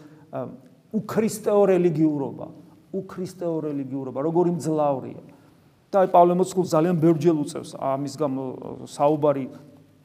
უქრისტეო 0.93 1.61
რელიგიურობა, 1.73 2.47
უქრისტეო 2.93 3.55
რელიგიურობა, 3.69 4.19
როგორი 4.25 4.51
მძლავრია. 4.57 5.21
და 5.93 6.01
აი 6.01 6.09
პავლე 6.09 6.33
მოციქული 6.41 6.67
ძალიან 6.73 6.95
ბევრჯერ 6.97 7.35
უწევს 7.37 7.71
ამის 7.77 8.13
გამო 8.17 8.43
საუბარი 8.89 9.45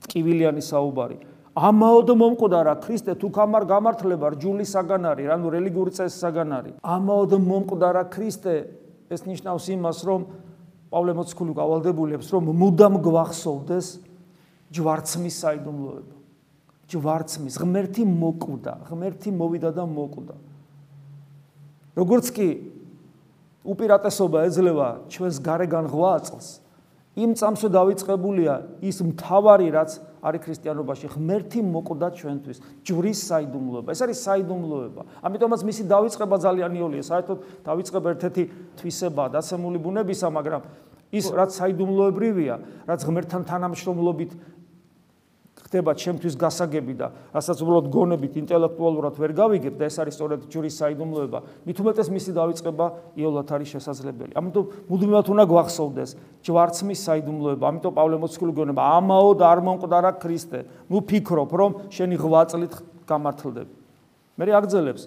ტკივილიანი 0.05 0.61
საუბარი. 0.61 1.17
ამაოდ 1.57 2.09
მომკვდარა 2.13 2.75
ქრისტე 2.85 3.13
თუ 3.17 3.29
გამარ 3.33 3.65
გამართლება 3.73 4.27
რჯულისაგან 4.37 5.03
არის, 5.11 5.27
ანუ 5.33 5.47
რელიგიური 5.49 5.91
წესისაგან 5.97 6.49
არის. 6.59 6.75
ამაოდ 6.85 7.33
მომკვდარა 7.41 8.03
ქრისტე 8.13 8.55
ეს 9.09 9.21
ნიშნავს 9.25 9.65
იმას, 9.75 9.99
რომ 10.05 10.21
პავლე 10.93 11.13
მოციქული 11.17 11.53
გავალდებულებს, 11.57 12.29
რომ 12.37 12.43
მუდამ 12.53 12.95
გვახსოვდეს 13.01 13.87
ჯვარცმის 14.69 15.37
საიდუმლოება. 15.41 16.18
ჯვარცმის 16.89 17.55
ღმერთი 17.61 18.05
მოკვდა, 18.09 18.75
ღმერთი 18.89 19.31
მოვიდა 19.37 19.71
და 19.77 19.85
მოკვდა. 19.85 20.37
როგორც 21.99 22.27
კი 22.33 22.49
უპირატესობა 23.69 24.39
ეძლევა 24.49 24.89
ჩვენს 25.13 25.37
გარეგან 25.45 25.85
ღვაწლს, 25.93 26.49
იმ 27.19 27.35
წამსვე 27.35 27.69
დაიწყებულია 27.75 28.55
ის 28.87 28.97
მთავარი 29.03 29.67
რაც 29.75 29.91
არის 30.23 30.43
ქრისტიანობაში 30.47 31.07
ღმერთი 31.15 31.61
მოკვდა 31.67 32.09
ჩვენთვის 32.15 32.59
ჯვრის 32.87 33.19
საიდუმლოება. 33.29 33.89
ეს 33.91 34.01
არის 34.07 34.19
საიდუმლოება. 34.23 35.03
ამიტომაც 35.27 35.61
მისი 35.67 35.83
დაიწყება 35.91 36.37
ძალიან 36.39 36.73
იოლია. 36.79 37.03
საერთოდ 37.11 37.39
დაიწყება 37.67 38.07
ერთ-ერთი 38.15 38.43
თვისება 38.79 39.25
დაცემული 39.35 39.79
ბუნებისა 39.83 40.29
მაგრამ 40.31 40.63
ის 41.13 41.27
რაც 41.33 41.51
საიდუმლოებრივია 41.57 42.55
რაც 42.87 43.01
ღმერთთან 43.09 43.43
თანამშრომლობით 43.49 44.31
ხდება 45.69 45.93
ჩემთვის 45.93 46.35
გასაგები 46.41 46.95
და 46.97 47.13
რასაც 47.37 47.61
უბრალოდ 47.61 47.87
გონებით 47.93 48.35
ინტელექტუალურად 48.41 49.15
ვერ 49.21 49.33
გავიგებ 49.37 49.75
და 49.77 49.85
ეს 49.85 50.01
არის 50.01 50.17
სწორედ 50.17 50.41
ჯურის 50.49 50.75
საიდუმლოება. 50.81 51.39
მით 51.69 51.77
უმეტეს 51.85 52.09
მისი 52.09 52.33
დაიწყება 52.33 52.87
იოლათ 53.21 53.49
არის 53.53 53.69
შესაძლებელი. 53.77 54.33
ამიტომ 54.33 54.65
მუდმივად 54.89 55.27
უნდა 55.29 55.45
გვახსოვდეს 55.45 56.11
ჯვარცმის 56.41 57.01
საიდუმლოება. 57.05 57.65
ამიტომ 57.69 57.93
პავლე 57.93 58.17
მოციქული 58.17 58.53
გონება 58.57 58.83
ამაოდ 58.97 59.41
არ 59.45 59.59
მომკვდარა 59.69 60.11
ქრისტე. 60.17 60.59
ნუ 60.89 60.99
ფიქრობ 61.05 61.51
რომ 61.53 61.71
შენი 61.93 62.17
ღვაწლით 62.17 62.75
გამართლდები. 63.05 63.75
მე 64.41 64.45
აგძელებს 64.49 65.03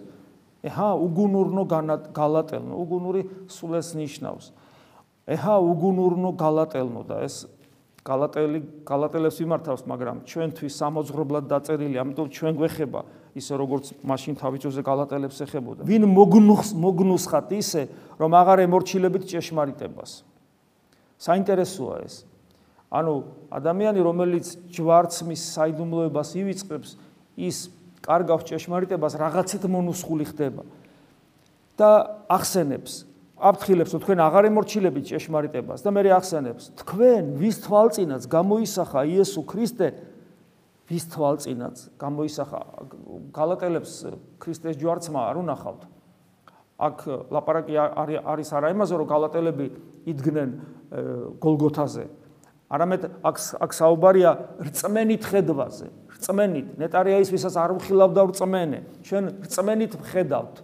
ეჰა 0.62 0.90
უგუნურნო 0.94 1.64
გალატელნო 2.14 2.74
უგუნური 2.78 3.22
სულ 3.50 3.82
ეს 3.82 3.98
ნიშნავს. 3.98 4.46
ეჰა 5.26 5.56
უგუნურნო 5.58 6.30
გალატელნო 6.38 7.02
და 7.10 7.26
ეს 7.26 7.50
გალატელი 8.02 8.60
გალატელებს 8.82 9.38
იმართავს, 9.46 9.82
მაგრამ 9.86 10.18
ჩვენთვის 10.26 10.74
სამოძღრებლად 10.74 11.46
დაწერილი, 11.46 11.96
ამიტომ 12.02 12.28
ჩვენ 12.34 12.54
გვეხება 12.58 13.02
ისე 13.38 13.54
როგორც 13.62 13.86
მაშინ 14.02 14.34
თავიწოზე 14.42 14.82
გალატელებს 14.82 15.38
ეხებოდა. 15.46 15.82
ვინ 15.86 16.04
მოგნუხს 16.10 16.74
მოგნუსხათ 16.74 17.50
ისე, 17.62 17.84
რომ 18.18 18.32
აღარ 18.42 18.66
ემორჩილებით 18.66 19.24
ჭეშმარიტებას. 19.30 20.26
საინტერესოა 21.22 21.96
ეს. 22.02 22.26
ანუ 22.92 23.14
ადამიანი, 23.54 24.00
რომელიც 24.02 24.46
ჯვარცმის 24.74 25.42
საიდუმლოებას 25.56 26.30
ივიწყებს, 26.42 26.90
ის 27.38 27.70
კარგავს 28.02 28.44
ჭეშმარიტებას, 28.50 29.14
რაღაცით 29.16 29.64
მონუსხული 29.70 30.26
ხდება. 30.26 30.66
და 31.78 32.22
ახსენებს 32.30 33.10
აფრთხილებს 33.42 33.96
თქვენ 33.98 34.20
აღარ 34.22 34.48
ემორჩილებით 34.52 35.06
ჭეშმარიტებას 35.10 35.82
და 35.82 35.90
მე 35.90 36.02
ახსენებს 36.14 36.64
თქვენ 36.82 37.24
ვის 37.42 37.58
თვალწინაც 37.66 38.28
გამოისახა 38.30 39.02
იესო 39.10 39.42
ქრისტე? 39.50 39.88
ვის 40.92 41.04
თვალწინაც 41.10 41.76
გამოისახა? 41.98 42.60
გალატელებს 43.34 43.92
ქრისტეს 44.38 44.78
ჯვარცმა 44.78 45.22
არ 45.32 45.42
უნახავთ? 45.42 45.82
აქ 46.82 46.98
ლაპარაკი 47.34 47.74
არის 48.22 48.50
არა 48.58 48.70
იმაზე 48.76 48.94
რომ 49.02 49.08
გალატელები 49.10 49.68
იდგნენ 50.12 50.50
გოლგოთაზე. 51.42 52.06
არამედ 52.70 53.02
აქ 53.26 53.38
აქ 53.66 53.72
საუბარია 53.74 54.32
რწმენით 54.70 55.24
ხედვაზე. 55.26 55.88
რწმენით. 56.18 56.68
ნეტარია 56.78 57.18
ის 57.26 57.30
ვისაც 57.34 57.56
არ 57.58 57.72
მხილავდა 57.80 58.22
რწმენე. 58.32 58.80
ჩვენ 59.02 59.24
რწმენით 59.46 59.94
ხედავთ. 60.12 60.56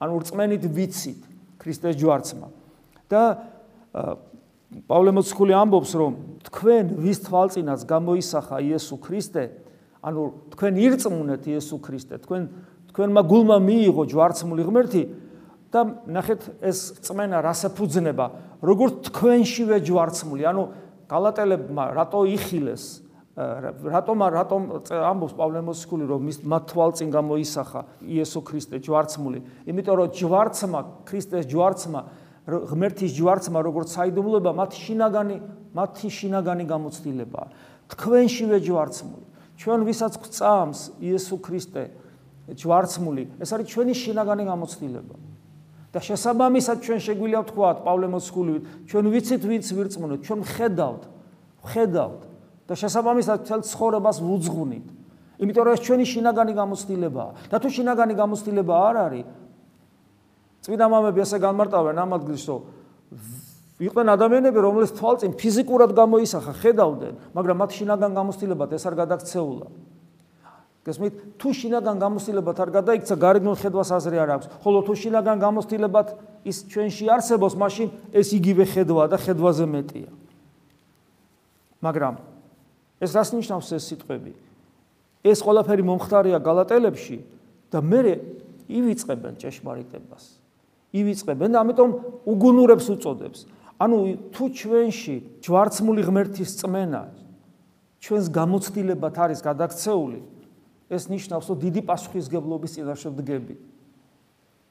ანუ 0.00 0.14
რწმენით 0.20 0.64
ვიცით 0.68 1.29
ქრისტეს 1.60 1.94
ჯვარცმა. 2.00 2.48
და 3.10 3.22
პავლე 4.86 5.10
მოციქული 5.18 5.52
ამბობს, 5.54 5.92
რომ 5.98 6.12
თქვენ 6.46 6.84
ვის 7.02 7.18
თვალწინაც 7.26 7.80
გამოისახა 7.90 8.56
იესო 8.70 8.96
ქრისტე, 9.02 9.42
ანუ 9.98 10.22
თქვენ 10.54 10.72
ირწმუნეთ 10.78 11.42
იესო 11.50 11.76
ქრისტე, 11.82 12.14
თქვენ 12.22 12.42
თქვენმა 12.94 13.22
გულმა 13.26 13.58
მიიღო 13.66 14.02
ჯვარცმული 14.14 14.62
ღმერთი, 14.62 15.02
და 15.74 15.80
ნახეთ 16.06 16.40
ეს 16.66 16.78
წმენა 17.02 17.42
რას 17.42 17.66
ეფუძნება, 17.66 18.26
როგორც 18.62 19.10
თქვენშივე 19.10 19.76
ჯვარცმული, 19.86 20.42
ანუ 20.46 20.62
გალატელებმა 21.10 21.84
რატო 21.94 22.26
იხილეს 22.30 23.02
რატომ 23.40 24.16
რატომ 24.34 24.62
ამბობს 24.90 25.34
პავლე 25.38 25.60
მოსკული 25.64 26.04
რომ 26.08 26.28
მათ 26.44 26.64
თვალწინ 26.72 27.08
გამოისახა 27.14 27.80
იესო 28.04 28.40
ქრისტე 28.44 28.80
ჯვარცმული? 28.84 29.38
იმიტომ 29.70 29.94
რომ 30.00 30.08
ჯვარცმა 30.18 30.80
ქრისტეს 31.08 31.44
ჯვარცმა 31.48 32.00
ღმერთის 32.46 33.12
ჯვარცმა 33.16 33.58
როგორც 33.64 33.88
საიდუმლოება 33.96 34.52
მათ 34.60 34.70
შინაგანი 34.76 35.36
მათი 35.76 36.08
შინაგანი 36.10 36.64
გამოცდილება 36.66 37.42
თქვენშივე 37.94 38.58
ჯვარცმული. 38.66 39.26
ჩვენ 39.60 39.80
ვისაც 39.84 40.12
გვწამს 40.20 40.80
იესო 41.00 41.36
ქრისტე 41.40 41.82
ჯვარცმული 42.54 43.24
ეს 43.40 43.50
არის 43.54 43.66
ჩვენი 43.72 43.94
შინაგანი 43.94 44.44
გამოცდილება. 44.48 45.16
და 45.90 45.98
შესაბამისად 45.98 46.86
ჩვენ 46.86 47.00
შეგვიძლია 47.02 47.40
ვთქვათ 47.42 47.78
პავლე 47.82 48.08
მოსკული 48.14 48.54
ჩვენ 48.86 49.04
ვიცით 49.10 49.42
ვინც 49.42 49.66
ვირწმუნოთ 49.74 50.20
ჩვენ 50.22 50.40
ხედავთ 50.46 51.02
ხედავთ 51.66 52.29
და 52.70 52.78
შესაბამისად 52.78 53.50
თელ 53.50 53.66
ცხოვრებას 53.66 54.22
ვუძღვნით. 54.22 54.86
იმიტომ 55.42 55.64
რომ 55.66 55.74
ეს 55.74 55.82
ჩვენი 55.82 56.04
შინაგანი 56.06 56.52
გამოცდილებაა. 56.54 57.30
და 57.50 57.56
თუ 57.58 57.68
შინაგანი 57.74 58.14
გამოცდილება 58.14 58.74
არ 58.86 58.96
არის, 59.10 59.26
წმინდა 60.62 60.86
მამები 60.86 61.20
ასე 61.26 61.36
განმარტავენ 61.42 61.96
ამ 61.98 62.10
ადგილს, 62.14 62.44
რომ 62.46 62.62
იყვნენ 63.80 64.08
ადამიანები, 64.14 64.58
რომლებიც 64.60 64.90
თვალწინ 64.94 65.32
ფიზიკურად 65.34 65.90
გამოისახა, 65.98 66.52
ხედავდნენ, 66.62 67.14
მაგრამ 67.34 67.56
მათ 67.58 67.70
შინაგან 67.74 68.12
გამოცდილებად 68.14 68.68
ეს 68.76 68.84
არ 68.86 68.94
გადაქცეულა. 69.02 69.66
გესმით, 70.86 71.14
თუ 71.42 71.48
შინაგან 71.50 71.96
გამოცდილებად 71.98 72.56
არ 72.60 72.70
გადაიქცა, 72.70 73.14
გარეგნულ 73.18 73.56
ხედვას 73.58 73.90
აზრი 73.98 74.16
არ 74.20 74.30
აქვს. 74.36 74.46
ხოლო 74.62 74.78
თუ 74.86 74.92
შინაგან 74.94 75.36
გამოცდილებად 75.42 76.06
ის 76.46 76.56
ჩვენში 76.70 77.04
არსებობს, 77.08 77.54
მაშინ 77.58 77.88
ეს 78.14 78.28
იგივე 78.36 78.64
ხედვა 78.68 79.04
და 79.10 79.16
ხედვაზე 79.18 79.66
მეტია. 79.66 80.10
მაგრამ 81.80 82.29
ეს 83.00 83.10
რას 83.16 83.32
ნიშნავს 83.32 83.68
ეს 83.74 83.84
სიტყვები? 83.90 84.32
ეს 85.24 85.38
ყველაფერი 85.44 85.84
მომხდარია 85.84 86.38
გალატელებში 86.40 87.18
და 87.72 87.80
მე 87.80 88.00
ივიწყებენ 88.70 89.34
ჭეშმარიტებას. 89.40 90.24
ივიწყებენ 90.94 91.50
და 91.54 91.58
ამიტომ 91.64 91.90
უგუნურებს 92.26 92.86
უწოდებს. 92.94 93.40
ანუ 93.80 93.96
თუ 94.30 94.44
ჩვენში 94.52 95.16
ჯვარცმული 95.42 96.02
ღმერთის 96.06 96.50
წმენა 96.60 97.02
ჩვენს 98.00 98.26
გამოცდილებად 98.32 99.14
არის 99.20 99.40
გადაქცეული, 99.44 100.20
ეს 100.88 101.02
ნიშნავს, 101.12 101.46
რომ 101.52 101.56
დიდი 101.60 101.80
პასუხისგებლობის 101.84 102.72
წინაშე 102.80 103.08
ვდგები. 103.12 103.54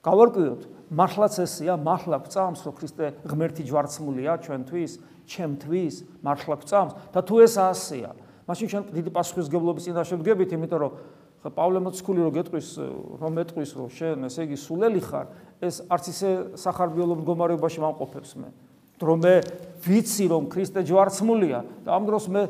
გავარკვიოთ, 0.04 0.62
მართლაც 0.90 1.34
ესია, 1.46 1.78
მართლა 1.78 2.18
გვწამს, 2.26 2.62
რომ 2.66 2.74
ქრისტე 2.78 3.06
ღმერთი 3.30 3.64
ჯვარცმულია 3.70 4.34
ჩვენთვის, 4.42 4.92
ჩემთვის, 5.30 5.96
მართლა 6.26 6.56
გვწამს 6.66 6.94
და 7.14 7.20
თუ 7.22 7.36
ეს 7.46 7.56
ასეა, 7.62 8.12
მაშინ 8.50 8.66
ჩვენ 8.74 8.84
დიდი 8.98 9.12
პასუხისგებლობის 9.14 9.86
წინაშე 9.86 10.16
ვდგებით, 10.18 10.50
იმიტომ 10.58 10.80
რომ 10.82 10.92
პავლე 11.54 11.80
მოციქული 11.86 12.20
რო 12.26 12.32
გეტყვის, 12.36 12.70
რომ 13.22 13.32
მეტყვის, 13.38 13.72
რომ 13.78 13.88
შენ 13.94 14.28
ესე 14.28 14.44
იგი 14.50 14.58
სულელი 14.60 15.02
ხარ, 15.06 15.28
ეს 15.64 15.76
არც 15.88 16.06
ისე 16.12 16.30
სახარბიელო 16.60 17.16
მდგომარეობაში 17.22 17.80
მომყოფებს 17.86 18.32
მე. 18.42 18.50
რომ 19.00 19.20
მე 19.24 19.36
ვიცი, 19.80 20.26
რომ 20.28 20.44
ქრისტე 20.52 20.84
ჯვარცმულია 20.84 21.60
და 21.88 21.90
ამ 21.96 22.04
დროს 22.04 22.26
მე 22.28 22.42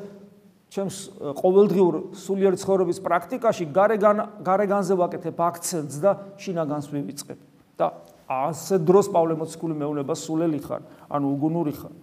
ჩემს 0.74 0.98
ყოველდღიურ 1.38 1.96
სულიერ 2.18 2.54
ცხოვრების 2.58 3.00
პრაქტიკაში 3.06 3.66
გარეგან 3.70 4.18
გარეგანზე 4.42 4.94
ვაკეთებ 4.98 5.38
აქცენტს 5.38 5.96
და 6.02 6.12
შინაგანს 6.42 6.88
მივიწყებ. 6.90 7.38
და 7.78 7.86
ასე 8.30 8.78
დროს 8.86 9.10
პავლე 9.10 9.34
მოციქული 9.42 9.74
მეუნება 9.74 10.14
სულელი 10.14 10.60
ხარ, 10.62 10.86
ანუ 11.10 11.26
უგუნური 11.34 11.74
ხარ. 11.74 11.94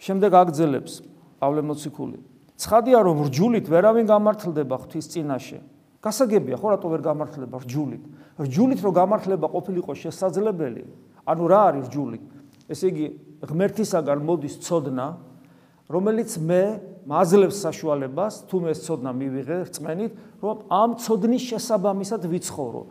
შემდეგ 0.00 0.32
აგძელებს 0.40 0.92
პავლე 1.36 1.62
მოციქული. 1.68 2.18
ცხადია 2.56 2.98
რომ 3.04 3.16
რჯულით 3.28 3.66
ვერავინ 3.68 4.06
გამართლდება 4.08 4.74
ღვთის 4.80 5.06
წინაშე. 5.12 5.60
გასაგებია 6.00 6.56
ხო 6.56 6.68
რატო 6.72 6.88
ვერ 6.88 7.02
გამართლდება 7.04 7.56
რჯულით? 7.60 8.02
რჯულით 8.40 8.80
რო 8.80 8.90
გამართლება 8.96 9.46
ყოფილიყო 9.52 9.92
შესაძლებელი, 9.92 10.82
ანუ 11.28 11.44
რა 11.44 11.60
არის 11.68 11.84
რჯული? 11.92 12.18
ესე 12.72 12.88
იგი 12.88 13.06
ღმერთისაგან 13.44 14.18
მოდის 14.24 14.54
ცოდნა, 14.64 15.06
რომელიც 15.92 16.30
მე 16.40 16.62
მაძლევს 17.06 17.58
საშუალებას 17.62 18.34
თუ 18.50 18.56
მე 18.64 18.72
ცოდნა 18.74 19.10
მივიღე 19.14 19.56
რწმენით, 19.70 20.12
რომ 20.42 20.56
ამ 20.66 20.90
ცოდნის 20.98 21.42
შესაბამისად 21.46 22.26
ვიცხოვრო. 22.26 22.82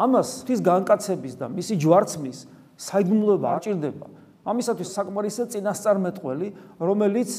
ამას 0.00 0.28
ღვთის 0.40 0.60
განკაცების 0.64 1.34
და 1.36 1.46
მისი 1.52 1.74
ჯვარცმის 1.76 2.38
საიდუმლოება 2.80 3.46
არ 3.52 3.60
ჭირდება. 3.68 4.06
ამისათვის 4.48 4.88
საკმარისია 4.96 5.46
წინასწარმეტყველი, 5.52 6.48
რომელიც 6.80 7.30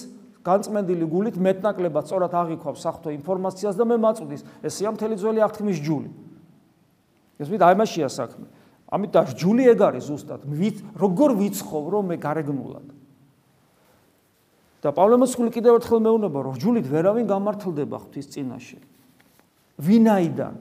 განწმენდილი 0.45 1.06
გულით 1.10 1.38
მეტნაკლებად 1.41 2.06
სწორად 2.06 2.34
აღიქვავს 2.38 2.82
საფრთხო 2.86 3.10
ინფორმაციას 3.17 3.76
და 3.78 3.86
მე 3.89 3.97
მაწვდის 4.06 4.41
ესეა 4.65 4.93
მთელი 4.93 5.15
ძველი 5.17 5.39
აღთქმის 5.45 5.80
ჯული. 5.82 6.10
ეს 7.41 7.47
ვით 7.50 7.62
აი 7.65 7.76
მასია 7.82 8.10
საქმე. 8.10 8.45
ამით 8.91 9.12
და 9.15 9.21
ჯული 9.34 9.63
ეგ 9.71 9.80
არის 9.82 10.04
ზუსტად 10.12 10.41
ვით 10.45 10.78
როგორ 11.00 11.30
ვიცხოვრო 11.39 12.00
მე 12.06 12.15
გარეგნულად 12.21 12.88
და 14.84 14.89
პავლემოსკული 14.91 15.50
კიდევ 15.54 15.80
ერთხელ 15.80 16.00
მეუბნება 16.04 16.39
რომ 16.43 16.56
ჯულით 16.60 16.86
ვერავინ 16.91 17.26
გამართლდება 17.30 17.97
ღვთის 18.02 18.28
წინაშე. 18.34 18.80
ვინაიდან 19.80 20.54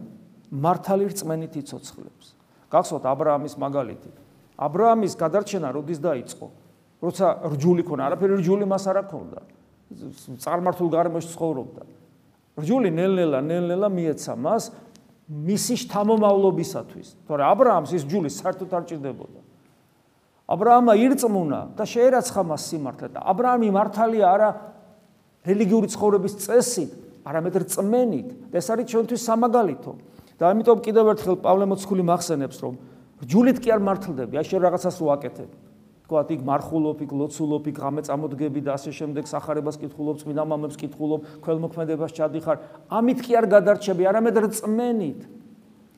მართალი 0.51 1.05
რწმენით 1.11 1.55
იცოცხლებს. 1.63 2.27
გახსოვთ 2.71 3.05
აბრაამის 3.07 3.55
მაგალითი. 3.59 4.11
აბრაამის 4.59 5.15
გადარჩენა 5.17 5.69
როდის 5.75 5.99
დაიწყო? 6.03 6.47
როცა 7.01 7.27
რჯული 7.57 7.83
ქონა, 7.87 8.13
არაფერი 8.13 8.35
რჯული 8.45 8.65
მას 8.69 8.85
არ 8.91 8.97
აქონდა. 9.07 9.41
წარმართულ 10.37 10.89
გარემოში 10.93 11.29
ცხოვრობდა. 11.33 11.83
რჯული 12.61 12.89
ნელ-ნელა, 12.93 13.41
ნელ-ნელა 13.41 13.89
მიეცა 13.89 14.35
მას 14.37 14.71
მისი 15.31 15.75
შთამომავლობისათვის. 15.87 17.09
თორე 17.25 17.43
აბრაამს 17.47 17.91
ის 17.95 18.03
ჯული 18.05 18.29
საერთოდ 18.29 18.71
არ 18.75 18.85
ჭირდებოდა. 18.91 19.41
აბრაამა 20.51 20.93
ირწმუნა 20.99 21.61
და 21.79 21.85
შეერაცხა 21.87 22.43
მას 22.43 22.63
სიმართლე 22.75 23.09
და 23.15 23.21
აბრაამი 23.23 23.69
მართალი 23.71 24.19
არა 24.27 24.51
რელიგიური 25.47 25.87
ცხოვრების 25.95 26.35
წესით, 26.43 26.91
არამედ 27.23 27.55
რწმენით. 27.63 28.29
და 28.51 28.55
ეს 28.59 28.67
არის 28.75 28.87
ჩვენთვის 28.91 29.23
სამაგალითო. 29.31 29.93
და 30.41 30.49
ამიტომ 30.49 30.79
კიდევ 30.81 31.13
ერთხელ 31.13 31.37
პავლე 31.45 31.67
მოციქული 31.69 32.03
მახსენებს, 32.09 32.59
რომ 32.65 32.75
რჯულით 33.21 33.59
კი 33.61 33.69
არ 33.77 33.81
მართლდები, 33.85 34.41
აი 34.41 34.47
შენ 34.49 34.61
რაღაცას 34.65 34.97
რო 34.97 35.09
აკეთებ. 35.21 35.51
თქვა 36.11 36.21
იქ 36.27 36.41
მარხულობ, 36.43 36.99
იქ 37.07 37.13
ლოცულობ, 37.15 37.65
იქ 37.71 37.77
ღამე 37.79 38.03
წამოდგები 38.09 38.61
და 38.67 38.75
ასე 38.75 38.91
შემდეგ 38.91 39.29
სახარებას 39.31 39.77
კითხულობ, 39.79 40.17
წმინდა 40.19 40.43
მამებს 40.43 40.77
კითხულობ, 40.81 41.21
ქველმოქმედებას 41.45 42.11
ჩადიხარ. 42.19 42.57
ამით 42.91 43.19
კი 43.23 43.33
არ 43.39 43.47
გადარჩები, 43.47 44.03
არამედ 44.11 44.37
რწმენით. 44.43 45.21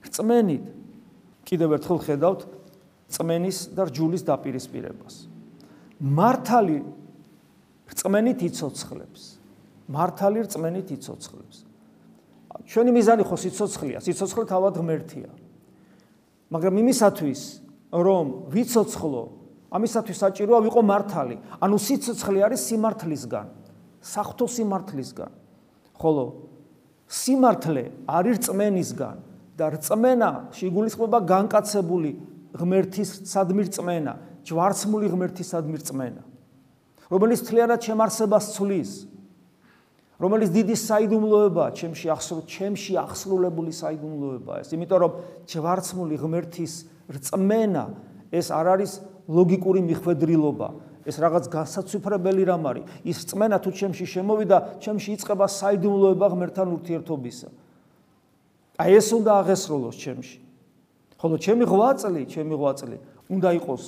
რწმენით. 0.05 0.65
კიდევ 1.49 1.69
ერთხელ 1.81 1.99
ხედავთ 2.05 2.41
წმენის 3.09 3.59
და 3.73 3.83
რჯულის 3.89 4.23
დაპირისპირებას. 4.29 5.15
მართალი 6.03 6.79
რწმენით 7.89 8.39
იცოცხლებს. 8.53 9.23
მართალი 9.89 10.39
რწმენით 10.45 10.89
იცოცხლებს. 10.93 11.72
ჩვენი 12.67 12.91
მიზანი 12.93 13.23
ხო 13.27 13.37
სიცოცხლეა, 13.37 13.99
სიცოცხლე 14.05 14.45
თავად 14.49 14.75
ღმერთია. 14.81 15.31
მაგრამ 16.53 16.75
იმისათვის 16.83 17.41
რომ 17.93 18.27
ვიცოცხლო 18.53 19.23
ამისათვის 19.73 20.19
საჭიროა 20.21 20.61
ვიყო 20.69 20.83
მართალი. 20.85 21.37
ანუ 21.65 21.77
სიცოცხლე 21.81 22.39
არის 22.45 22.61
სიმართლისგან, 22.69 23.47
საფრთხო 24.05 24.47
სიმართლისგან. 24.53 25.31
ხოლო 25.97 26.25
სიმართლე 27.09 27.85
არის 28.09 28.37
რწმენისგან 28.37 29.17
და 29.57 29.67
რწმენა 29.77 30.31
შეგულისხმება 30.53 31.19
განკაცებული 31.25 32.11
ღმერთის 32.53 33.11
სადმირ 33.33 33.67
რწმენა, 33.73 34.13
ჯვარცმული 34.45 35.07
ღმერთის 35.09 35.49
სადმირ 35.53 35.81
რწმენა. 35.81 36.23
რომელიც 37.13 37.41
თლიანად 37.49 37.81
შემარსებას 37.81 38.45
ცulis. 38.57 38.91
რომელიც 40.23 40.51
დიდი 40.55 40.77
საიდუმლოებაა, 40.79 41.71
ჩემში 41.75 42.07
ახსრულ, 42.15 42.43
ჩემში 42.47 42.93
ახსრულებული 42.95 43.73
საიდუმლოებაა 43.75 44.59
ეს. 44.63 44.71
იმიტომ 44.71 44.99
რომ 45.03 45.13
ჯვარცმული 45.51 46.15
ღმერთის 46.23 46.73
რწმენა 47.11 47.85
ეს 48.31 48.47
არ 48.55 48.67
არის 48.79 48.93
ლოგიკური 49.27 49.81
მიხვედრილობა, 49.83 50.69
ეს 51.03 51.17
რაღაც 51.19 51.45
განსაცვიფრებელი 51.51 52.43
რამ 52.47 52.65
არის. 52.71 52.85
ის 53.03 53.17
რწმენა 53.27 53.57
თუ 53.59 53.71
ჩემში 53.75 54.07
შემოვიდა, 54.07 54.57
ჩემში 54.79 55.09
იწება 55.19 55.47
საიდუმლოება 55.51 56.27
ღმერთთან 56.31 56.69
ურთიერთობისა. 56.71 57.49
აი 58.79 58.91
ეს 58.95 59.09
უნდა 59.11 59.33
აღესრულოს 59.43 59.97
ჩემში. 59.99 60.39
ხოლო 61.19 61.37
ჩემი 61.39 61.65
ღვაწლი, 61.67 62.23
ჩემი 62.31 62.55
ღვაწლი 62.59 62.97
უნდა 63.31 63.49
იყოს 63.59 63.85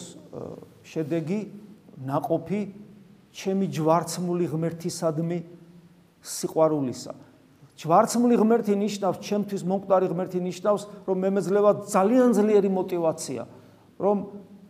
შედეგი, 0.83 1.40
ناყოფი 2.07 2.61
ჩემი 3.35 3.66
ჯვარცმული 3.75 4.47
ღმერთისადმი 4.51 5.38
სიყვარულისა. 6.24 7.12
ჯვარცმული 7.74 8.37
ღმერთი 8.38 8.74
ნიშნავს, 8.80 9.18
ჩემთვის 9.20 9.62
მომკვდარი 9.66 10.06
ღმერთი 10.08 10.38
ნიშნავს, 10.40 10.82
რომ 11.04 11.16
მე 11.20 11.28
მეძლევა 11.37 11.70
ძალიან 11.90 12.30
ძლიერი 12.38 12.70
мотиваცია, 12.70 13.42
რომ 13.98 14.16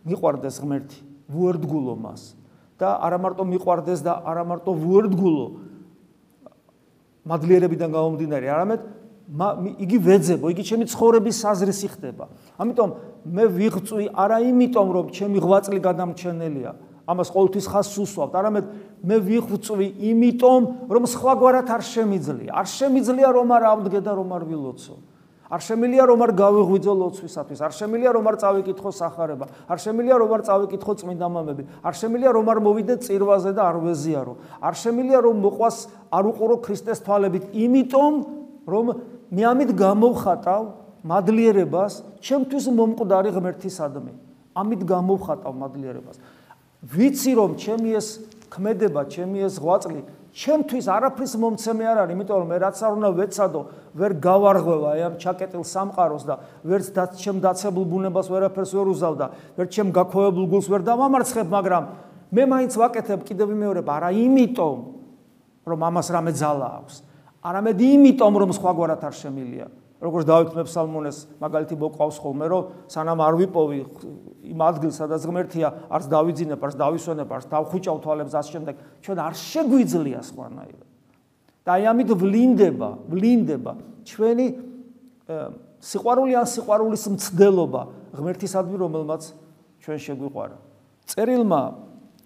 მიყვარდეს 0.09 0.55
ღმერთი, 0.61 0.99
ვუერდგულო 1.29 1.95
მას 2.01 2.21
და 2.75 2.89
არა 2.99 3.17
მარტო 3.23 3.43
მიყვარდეს 3.47 3.99
და 4.03 4.13
არა 4.25 4.43
მარტო 4.51 4.71
ვუერდგულო 4.75 5.47
მადლიერებიდან 7.25 7.89
გამომდინარე, 7.95 8.45
არამედ 8.51 8.81
იგი 9.81 9.97
ვეძებო, 10.05 10.51
იგი 10.53 10.63
ჩემი 10.69 10.85
ცხოვრების 10.85 11.35
საზრისი 11.41 11.87
ხდება. 11.97 12.25
ამიტომ 12.61 12.89
მე 13.25 13.43
ვიღწვი 13.57 14.05
არა 14.13 14.37
იმიტომ, 14.49 14.87
რომ 14.93 15.05
ჩემი 15.09 15.39
ღვაწლი 15.41 15.79
გადამჩენელია, 15.81 16.71
ამას 17.05 17.29
ყოველთვის 17.29 17.65
ხას 17.69 17.89
უსვავთ, 18.01 18.33
არამედ 18.33 18.65
მე 19.05 19.17
ვიღწვი 19.25 19.87
იმიტომ, 20.09 20.61
რომ 20.89 21.03
სხვაგვარად 21.05 21.67
არ 21.69 21.83
შემიძლია. 21.85 22.51
არ 22.53 22.67
შემიძლია 22.67 23.29
რომ 23.29 23.47
არ 23.55 23.63
ავდგე 23.71 23.99
და 24.01 24.11
რომ 24.17 24.29
არ 24.33 24.43
ვილოცო. 24.49 24.95
არ 25.45 25.61
შემიძლია 25.61 26.03
რომ 26.09 26.19
არ 26.25 26.31
გავიღვიძო 26.41 26.93
ლოცვისათვის, 26.99 27.59
არ 27.61 27.73
შემიძლია 27.77 28.11
რომ 28.17 28.25
არ 28.25 28.35
წავიკითხო 28.41 28.91
სახარება, 28.97 29.45
არ 29.69 29.77
შემიძლია 29.77 30.15
რომ 30.17 30.29
არ 30.33 30.41
წავიკითხო 30.49 30.93
წმინდა 31.05 31.27
მამები, 31.29 31.63
არ 31.85 31.93
შემიძლია 32.01 32.31
რომ 32.33 32.45
არ 32.49 32.59
მოვიდე 32.65 32.95
წირვაზე 33.05 33.51
და 33.53 33.61
არ 33.69 33.77
ვეზიარო, 33.85 34.33
არ 34.57 34.73
შემიძლია 34.73 35.19
რომ 35.21 35.35
მოყვას 35.45 35.77
არ 36.09 36.23
უყურო 36.33 36.55
ქრისტეს 36.65 36.99
თვალებით, 37.05 37.43
იმიტომ 37.53 38.13
რომ 38.65 38.85
მე 39.29 39.43
ამით 39.53 39.69
გამოვხატავ 39.77 40.63
მადლიერებას, 41.05 41.93
ჩემთვის 42.25 42.65
მომკვდარი 42.73 43.29
ღმერთის 43.37 43.77
ადმე. 43.85 44.11
ამით 44.55 44.81
გამოვხატავ 44.87 45.53
მადლიერებას. 45.53 46.17
ვიცი 46.85 47.31
რომ 47.35 47.51
ჩემი 47.57 47.89
ეს 47.97 48.07
ქმედება, 48.53 49.01
ჩემი 49.09 49.39
ეს 49.45 49.57
ღვაწლი 49.57 50.01
ჩემთვის 50.35 50.87
არაფრის 50.91 51.33
მომცემი 51.39 51.85
არ 51.87 51.97
არის, 52.03 52.11
იმიტომ 52.11 52.39
რომ 52.43 52.49
მე 52.51 52.57
რაც 52.59 52.79
არ 52.83 52.95
უნდა 52.99 53.09
ვეცადო, 53.15 53.61
ვერ 53.95 54.11
გავარღვევა 54.19 54.89
აი 54.91 55.01
ამ 55.07 55.13
ჩაკეტილ 55.15 55.63
სამყაროს 55.63 56.23
და 56.27 56.35
ვერც 56.67 56.87
და 56.91 57.03
ჩემ 57.15 57.39
დაცებულ 57.39 57.85
ბუნებას 57.87 58.27
ვერაფერს 58.27 58.71
ვერ 58.75 58.87
უზავდა, 58.91 59.25
ვერ 59.55 59.67
ჩემ 59.71 59.95
გაქვეებულ 59.95 60.45
გულს 60.51 60.67
ვერ 60.67 60.81
დავამარცხებ, 60.83 61.47
მაგრამ 61.55 61.83
მე 62.35 62.43
მაინც 62.51 62.73
ვაკეთებ 62.75 63.19
კიდევ 63.23 63.47
მეორებ, 63.55 63.87
არა 63.87 64.09
იმიტომ 64.11 64.77
რომ 65.63 65.79
ამას 65.87 66.07
რამე 66.11 66.31
ძალა 66.35 66.67
აქვს, 66.83 66.95
არამედ 67.47 67.77
იმიტომ 67.79 68.33
რომ 68.43 68.51
სხვაგვარად 68.59 69.01
არ 69.07 69.15
შემილია. 69.15 69.67
როგორც 70.05 70.25
დავით 70.29 70.51
მეფსალმონეს 70.53 71.17
მაგალითი 71.41 71.75
მოყავს 71.81 72.17
ხოლმე 72.21 72.45
რომ 72.51 72.63
სანამ 72.93 73.19
არ 73.25 73.37
ვიპოვი 73.41 73.79
იმ 74.53 74.59
ადგილს 74.65 74.99
სადაც 75.01 75.25
ღმერთია 75.25 75.71
არც 75.89 76.05
დავიძინებ 76.13 76.65
არც 76.67 76.75
დავისვენებ 76.81 77.33
არც 77.37 77.45
დავხუჭავ 77.49 77.97
თვალებს 78.05 78.33
ამ 78.37 78.45
შემდეგ 78.53 78.75
ჩვენ 79.01 79.17
არ 79.25 79.33
შეგვიძლია 79.41 80.19
სხვანაირად. 80.29 80.85
და 81.65 81.69
აი 81.73 81.83
ამით 81.89 82.09
ვლინდება 82.21 82.89
ვლინდება 83.09 83.73
ჩვენი 84.05 84.47
სიყვარული 85.81 86.33
ან 86.37 86.45
სიყვარულის 86.53 87.03
მცდელობა 87.09 87.81
ღმერთისადმი 88.13 88.77
რომელმაც 88.85 89.21
ჩვენ 89.81 89.99
შეგვიყვარა 90.05 90.57
წერილმა 91.09 91.61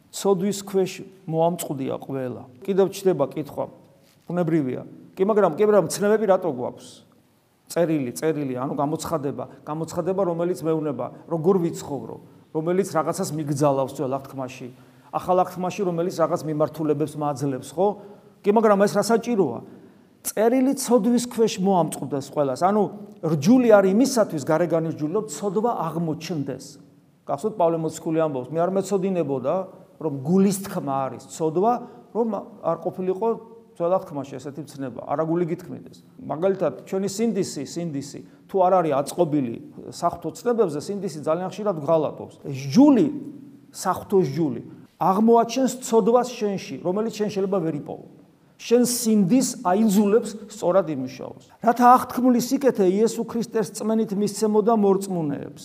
სოდვის 0.09 0.59
ქვეშ 0.65 0.91
მოამწყდია 1.29 1.95
ყველა. 2.01 2.43
კიდევ 2.65 2.89
ჩდება 2.89 3.25
კითხვა. 3.29 3.65
ბუნებრივია. 4.25 4.81
კი 5.13 5.23
მაგრამ 5.27 5.53
კი 5.57 5.63
მაგრამ 5.67 5.87
ცნებები 5.91 6.25
რატო 6.31 6.49
გვაქვს 6.49 7.08
წერილი, 7.69 8.11
წერილი, 8.17 8.53
ანუ 8.57 8.73
გამოცხადება, 8.73 9.45
გამოცხადება, 9.63 10.21
რომელიც 10.25 10.59
მეუნება, 10.65 11.05
როგორ 11.29 11.55
ვიცხოვრო, 11.69 12.15
რომელიც 12.57 12.87
რაღაცას 12.97 13.29
მიგძალავს 13.37 13.93
ძველ 13.93 14.13
აღთქმაში, 14.17 14.67
ახალ 15.13 15.37
აღთქმაში, 15.45 15.81
რომელიც 15.85 16.15
რაღაც 16.17 16.41
მიმართულებებს 16.49 17.13
მაძლევს, 17.21 17.69
ხო? 17.77 17.87
კი, 18.41 18.49
მაგრამ 18.57 18.79
ეს 18.89 18.93
რასაჭიროა? 18.97 19.59
წერილი 20.25 20.73
ცოდვის 20.75 21.25
ქვეშ 21.31 21.53
მოამწყდეს 21.63 22.27
ყველას. 22.33 22.59
ანუ 22.65 22.81
რჯული 23.23 23.69
არის 23.71 23.93
იმისათვის, 23.95 24.43
გარეგანი 24.43 24.89
რჯული, 24.91 25.13
რომ 25.15 25.25
ცოდვა 25.31 25.71
აღმოჩნდეს. 25.87 26.65
გახსოვთ 27.23 27.55
პავლე 27.55 27.77
მოციქული 27.79 28.19
ამბობს, 28.19 28.49
მე 28.51 28.59
არ 28.59 28.71
მეცოდინებოდა, 28.75 29.55
რომ 30.01 30.13
გულის 30.25 30.57
თქმა 30.65 30.95
არის 31.07 31.23
ცოდვა, 31.37 31.73
რომ 32.15 32.27
არ 32.65 32.77
ყოფილიყო 32.83 33.27
ძველ 33.79 33.95
აღთქმაში 33.95 34.35
ესეთი 34.35 34.63
ცნება 34.67 35.05
არაგული 35.07 35.45
გითქმიდეს 35.55 36.01
მაგალითად 36.27 36.83
ჩვენი 36.83 37.09
სინდისი 37.15 37.63
სინდისი 37.63 38.19
თუ 38.51 38.55
არ 38.65 38.73
არის 38.79 38.93
აწყობილი 38.99 39.53
საფრთხო 39.95 40.29
ცნებებზე 40.35 40.79
სინდისი 40.83 41.19
ძალიან 41.23 41.47
ხშირად 41.53 41.77
გღალატობს. 41.79 42.35
ჟული 42.43 43.07
საფრთხო 43.71 44.19
ჟული 44.35 44.61
აღმოაჩენს 44.99 45.71
ცოდვას 45.87 46.27
შენში 46.27 46.75
რომელიც 46.83 47.13
შენ 47.23 47.29
შეიძლება 47.31 47.57
ვერ 47.63 47.75
იპოვო. 47.79 48.05
შენ 48.59 48.83
სინდის 48.83 49.47
აიძულებს 49.63 50.29
სწორად 50.51 50.87
იმუშაოს. 50.91 51.43
რათა 51.63 51.85
აღთქმული 51.95 52.39
სიკეთე 52.43 52.85
იესო 52.99 53.23
ქრისტეს 53.23 53.79
წმენით 53.79 54.11
მისცემოდა 54.19 54.75
მორწმუნეებს. 54.75 55.63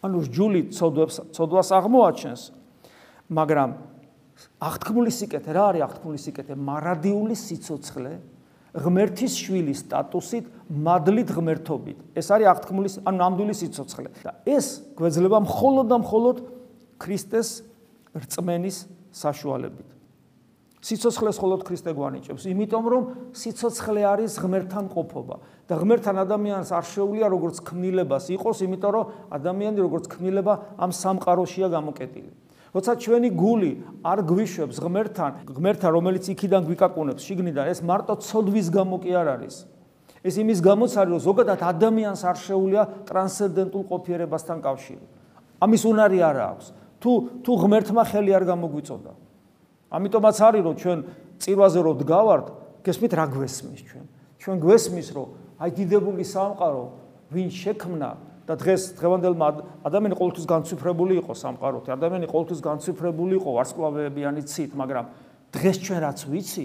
ანუ 0.00 0.18
ჟული 0.32 0.60
ცოდვას 0.72 1.36
ცოდვას 1.36 1.68
აღმოაჩენს 1.68 2.42
მაგრამ 3.28 3.70
აღთქმული 4.58 5.10
სიკეთე 5.14 5.50
რა 5.54 5.62
არის 5.72 5.82
აღთქმული 5.88 6.18
სიკეთე? 6.22 6.54
მარადიული 6.58 7.34
სიცოცხლე 7.38 8.12
ღმერთის 8.78 9.34
შვილის 9.38 9.82
სტატუსით 9.86 10.46
მადლით 10.68 11.30
ღმერთობით. 11.34 11.98
ეს 12.14 12.26
არის 12.30 12.46
აღთქმული 12.52 12.88
ან 13.08 13.14
ნამდვილი 13.18 13.54
სიცოცხლე. 13.56 14.08
და 14.22 14.32
ეს 14.44 14.66
გვეძლება 14.98 15.38
მხოლოდ 15.46 15.86
და 15.88 15.96
მხოლოდ 16.04 16.36
ქრისტეს 16.98 17.48
რწმენის 18.14 18.76
საშუალებით. 19.12 19.88
სიცოცხლეს 20.78 21.36
მხოლოდ 21.42 21.60
ქრისტე 21.66 21.90
გვანიჭებს, 21.98 22.42
იმიტომ 22.54 22.84
რომ 22.86 23.02
სიცოცხლე 23.34 24.02
არის 24.14 24.32
ღმერთთან 24.38 24.84
ყოფობა 24.94 25.36
და 25.66 25.74
ღმერთთან 25.74 26.16
ადამიანს 26.22 26.70
არ 26.70 26.84
შეუძლია 26.86 27.26
როგორც 27.34 27.56
ქმნილებას 27.66 28.24
იყოს, 28.38 28.62
იმიტომ 28.62 28.92
რომ 28.94 29.04
ადამიანი 29.34 29.78
როგორც 29.82 30.04
ქმნილება 30.06 30.54
ამ 30.78 30.90
სამყაროშია 30.94 31.66
გამოკეტილი. 31.74 32.30
როცა 32.74 32.92
ჩვენი 33.00 33.28
გული 33.32 33.72
არ 34.04 34.18
გვიშვებს 34.28 34.76
ღმერთთან, 34.82 35.30
ღმერთთან, 35.48 35.90
რომელიც 35.94 36.24
იქიდან 36.32 36.62
გვიკაკუნებს 36.68 37.22
შიგნიდან, 37.24 37.64
ეს 37.72 37.80
მარტო 37.80 38.14
ცოდვის 38.20 38.68
გამო 38.68 38.96
კი 39.00 39.10
არ 39.16 39.28
არის. 39.38 39.56
ეს 40.24 40.34
იმის 40.42 40.58
გამოც 40.60 40.92
არის, 40.98 41.10
რომ 41.14 41.20
ზოგადად 41.24 41.60
ადამიანს 41.62 42.20
არ 42.28 42.36
შეუძლია 42.42 42.82
ტრანსცენდენტულ 43.08 43.82
ყოფიერებასთან 43.88 44.58
კავშირი. 44.60 45.06
ამის 45.62 45.82
უნარი 45.88 46.18
არ 46.22 46.36
აქვს. 46.52 46.66
თუ 46.98 47.10
თუ 47.46 47.52
ღმერთმა 47.62 48.02
ხელი 48.10 48.32
არ 48.34 48.44
გამოგვიწოდა. 48.50 49.12
ამიტომაც 49.88 50.36
არის, 50.42 50.62
რომ 50.66 50.74
ჩვენ 50.76 50.98
წირვაზე 51.38 51.80
რო 51.86 51.92
დგავართ, 52.02 52.46
გესმით 52.84 53.12
რა 53.14 53.24
გვესმის 53.32 53.80
ჩვენ? 53.88 54.04
ჩვენ 54.42 54.56
გვესმის, 54.58 55.08
რომ 55.14 55.28
აი 55.58 55.70
დიდებული 55.78 56.24
სამყარო 56.26 56.84
ვინ 57.32 57.48
შექმნა 57.48 58.10
და 58.48 58.56
დღეს 58.56 58.96
დღევანდელმა 58.96 59.46
ადამიანი 59.84 60.16
ყოველთვის 60.16 60.46
განცვიფრებული 60.48 61.20
იყო 61.20 61.32
სამყაროთი. 61.36 61.88
ადამიანი 61.92 62.26
ყოველთვის 62.32 62.60
განცვიფრებული 62.64 63.36
იყო 63.36 63.50
ვარსკვლავებიანი 63.60 64.42
ცით, 64.48 64.72
მაგრამ 64.72 65.04
დღეს 65.52 65.76
ჩვენ 65.84 65.98
რაც 66.00 66.18
ვიცი, 66.32 66.64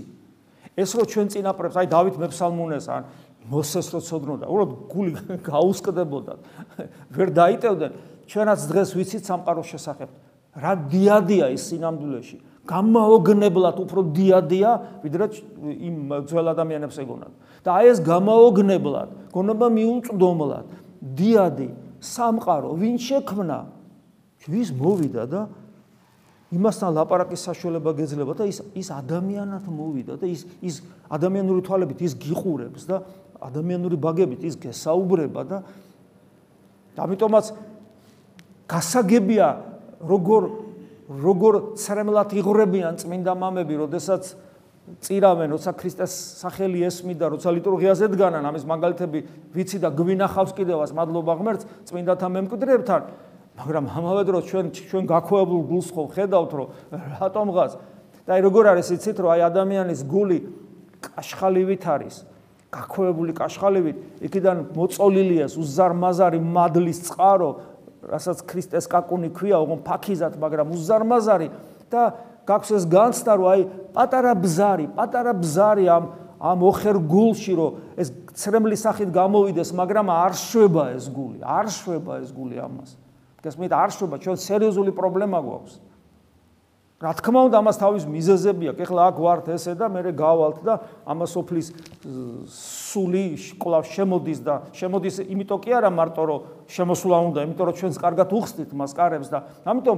ეს 0.80 0.90
რო 0.96 1.04
ჩვენ 1.12 1.28
წინაპრებს, 1.36 1.76
აი 1.76 1.88
დავით 1.92 2.16
მეფსალმუნეს 2.24 2.88
ან 2.88 3.04
მოსეს 3.52 3.88
რო 3.92 4.00
ცოდნოდა, 4.00 4.46
უბრალოდ 4.48 4.72
გული 4.88 5.12
გაუსკდებოდა. 5.52 6.34
ვერ 7.16 7.28
დაიტევდნენ. 7.36 7.92
ჩვენ 8.32 8.46
რაც 8.48 8.62
დღეს 8.72 8.90
ვიცით 8.96 9.24
სამყაროს 9.28 9.68
შესახებ, 9.68 10.10
რა 10.56 10.72
დიადია 10.88 11.52
ის 11.52 11.62
სინამდვილეში. 11.68 12.38
გამაოგნებლად 12.64 13.76
უფრო 13.84 14.00
დიადია, 14.16 14.70
ვიდრე 15.04 15.26
იმ 15.60 15.96
ძველ 16.32 16.48
ადამიანებს 16.56 16.96
ეგონათ. 17.04 17.34
და 17.64 17.70
აი 17.80 17.86
ეს 17.92 18.00
გამაოგნებლად, 18.04 19.10
გონება 19.36 19.68
მიუწვდომლად, 19.68 20.66
დიადი 21.04 21.70
სამყარო 22.00 22.72
ვინ 22.80 22.96
შექმნა? 23.00 23.60
ვის 24.48 24.70
მოვიდა 24.76 25.24
და 25.28 25.42
იმასთან 26.54 26.90
ლაპარაკის 26.96 27.44
საშუალება 27.48 27.92
გეძლება 27.96 28.34
და 28.36 28.48
ის 28.48 28.60
ის 28.76 28.88
ადამიანად 28.92 29.64
მოვიდა 29.68 30.20
და 30.20 30.28
ის 30.28 30.44
ის 30.60 30.82
ადამიანური 31.08 31.64
თვალებით 31.64 32.00
ის 32.04 32.14
გიყურებს 32.20 32.84
და 32.88 33.04
ადამიანური 33.40 33.98
ბაგებით 34.00 34.44
ის 34.44 34.56
გესაუბრება 34.60 35.42
და 35.48 35.58
ამიტომაც 37.00 37.46
გასაგებია 38.68 39.48
როგორ 40.04 40.42
როგორ 41.10 41.76
ცრემლად 41.78 42.34
იღრებიან 42.34 42.98
წმინდა 43.02 43.34
მამები, 43.36 43.76
როდესაც 43.86 44.34
წირავენ, 44.84 45.54
როცა 45.56 45.72
ქრისტეს 45.80 46.14
სახელი 46.44 46.84
ესმიდა, 46.84 47.30
როცა 47.32 47.50
ლიტურგიაზე 47.56 48.10
დგანან, 48.12 48.44
ამის 48.44 48.66
მაგალითები 48.68 49.20
ვიცი 49.56 49.80
და 49.80 49.90
გვინახავს 49.96 50.52
კიდევაც 50.60 50.92
მადლობა 50.92 51.34
ღმერთს 51.40 51.68
წმინდათა 51.88 52.28
მემკვიდრეებთან, 52.36 53.02
მაგრამ 53.64 53.86
ამავე 53.96 54.24
დროს 54.28 54.44
ჩვენ 54.52 54.66
ჩვენ 54.76 55.04
გაქვეებულ 55.08 55.62
გულს 55.72 55.88
ხო 55.96 56.04
ხედავთ, 56.12 56.52
რომ 56.52 56.68
რატომღაც 57.16 57.72
და 58.28 58.32
აი 58.36 58.42
როგორ 58.44 58.64
არის 58.76 58.88
იცით, 58.98 59.18
რომ 59.24 59.30
აი 59.32 59.42
ადამიანის 59.48 60.02
გული 60.04 60.38
კაშხალივით 61.00 61.84
არის, 61.88 62.16
გაქვეებული 62.74 63.32
კაშხალივით, 63.40 63.98
იქიდან 64.28 64.58
მოწოლილია 64.76 65.48
უზარმაზარი 65.64 66.40
მადლის 66.44 67.00
წყარო, 67.08 67.50
რასაც 68.04 68.44
ქრისტეს 68.44 68.88
კაკუნი 68.92 69.32
ქვია, 69.32 69.60
ოღონ 69.64 69.80
ფაქიზად, 69.88 70.36
მაგრამ 70.40 70.76
უზარმაზარი 70.76 71.48
და 71.88 72.04
გაქვს 72.48 72.70
ეს 72.78 72.84
განცდა 72.90 73.34
რომ 73.40 73.48
აი 73.54 73.62
პატარა 73.94 74.34
ბზარი, 74.36 74.86
პატარა 74.98 75.34
ბზარი 75.38 75.86
ამ 75.88 76.04
ამ 76.44 76.60
ოხერ 76.68 76.98
გულში 77.08 77.54
რომ 77.56 77.72
ეს 77.96 78.12
ცრემლის 78.36 78.84
სახით 78.84 79.10
გამოვიდეს, 79.16 79.72
მაგრამ 79.72 80.12
არ 80.12 80.34
შვება 80.36 80.84
ეს 80.98 81.08
გული, 81.08 81.40
არ 81.40 81.72
შვება 81.72 82.20
ეს 82.20 82.36
გული 82.36 82.60
ამას. 82.60 83.00
გასმით 83.44 83.74
არ 83.76 83.92
შობა 83.92 84.20
ჩვენ 84.24 84.38
სერიოზული 84.40 84.92
პრობლემა 84.96 85.40
გვაქვს 85.44 85.76
რა 87.04 87.12
თქმა 87.20 87.40
უნდა 87.52 87.60
ამას 87.60 87.78
თავის 87.82 88.04
მიზეზები 88.08 88.70
აქვს 88.72 88.84
ეხლა 88.86 89.08
აქ 89.12 89.18
ვართ 89.20 89.48
ესე 89.52 89.74
და 89.76 89.90
მე 89.92 90.02
გავალთ 90.16 90.60
და 90.64 90.76
ამას 91.04 91.34
ოფლის 91.36 91.68
სული 92.48 93.24
კლავ 93.60 93.84
შემოდის 93.92 94.40
და 94.48 94.56
შემოდის 94.72 95.20
იმიტომ 95.28 95.60
კი 95.60 95.76
არა 95.76 95.92
მარტო 95.92 96.24
რომ 96.32 96.46
შემოსულა 96.72 97.20
უნდა 97.28 97.44
იმიტომ 97.44 97.68
რომ 97.68 97.76
ჩვენს 97.84 97.98
კარგად 98.00 98.32
უხსნით 98.32 98.72
მას 98.72 98.96
კარებს 98.96 99.28
და 99.28 99.44
ამიტომ 99.68 99.98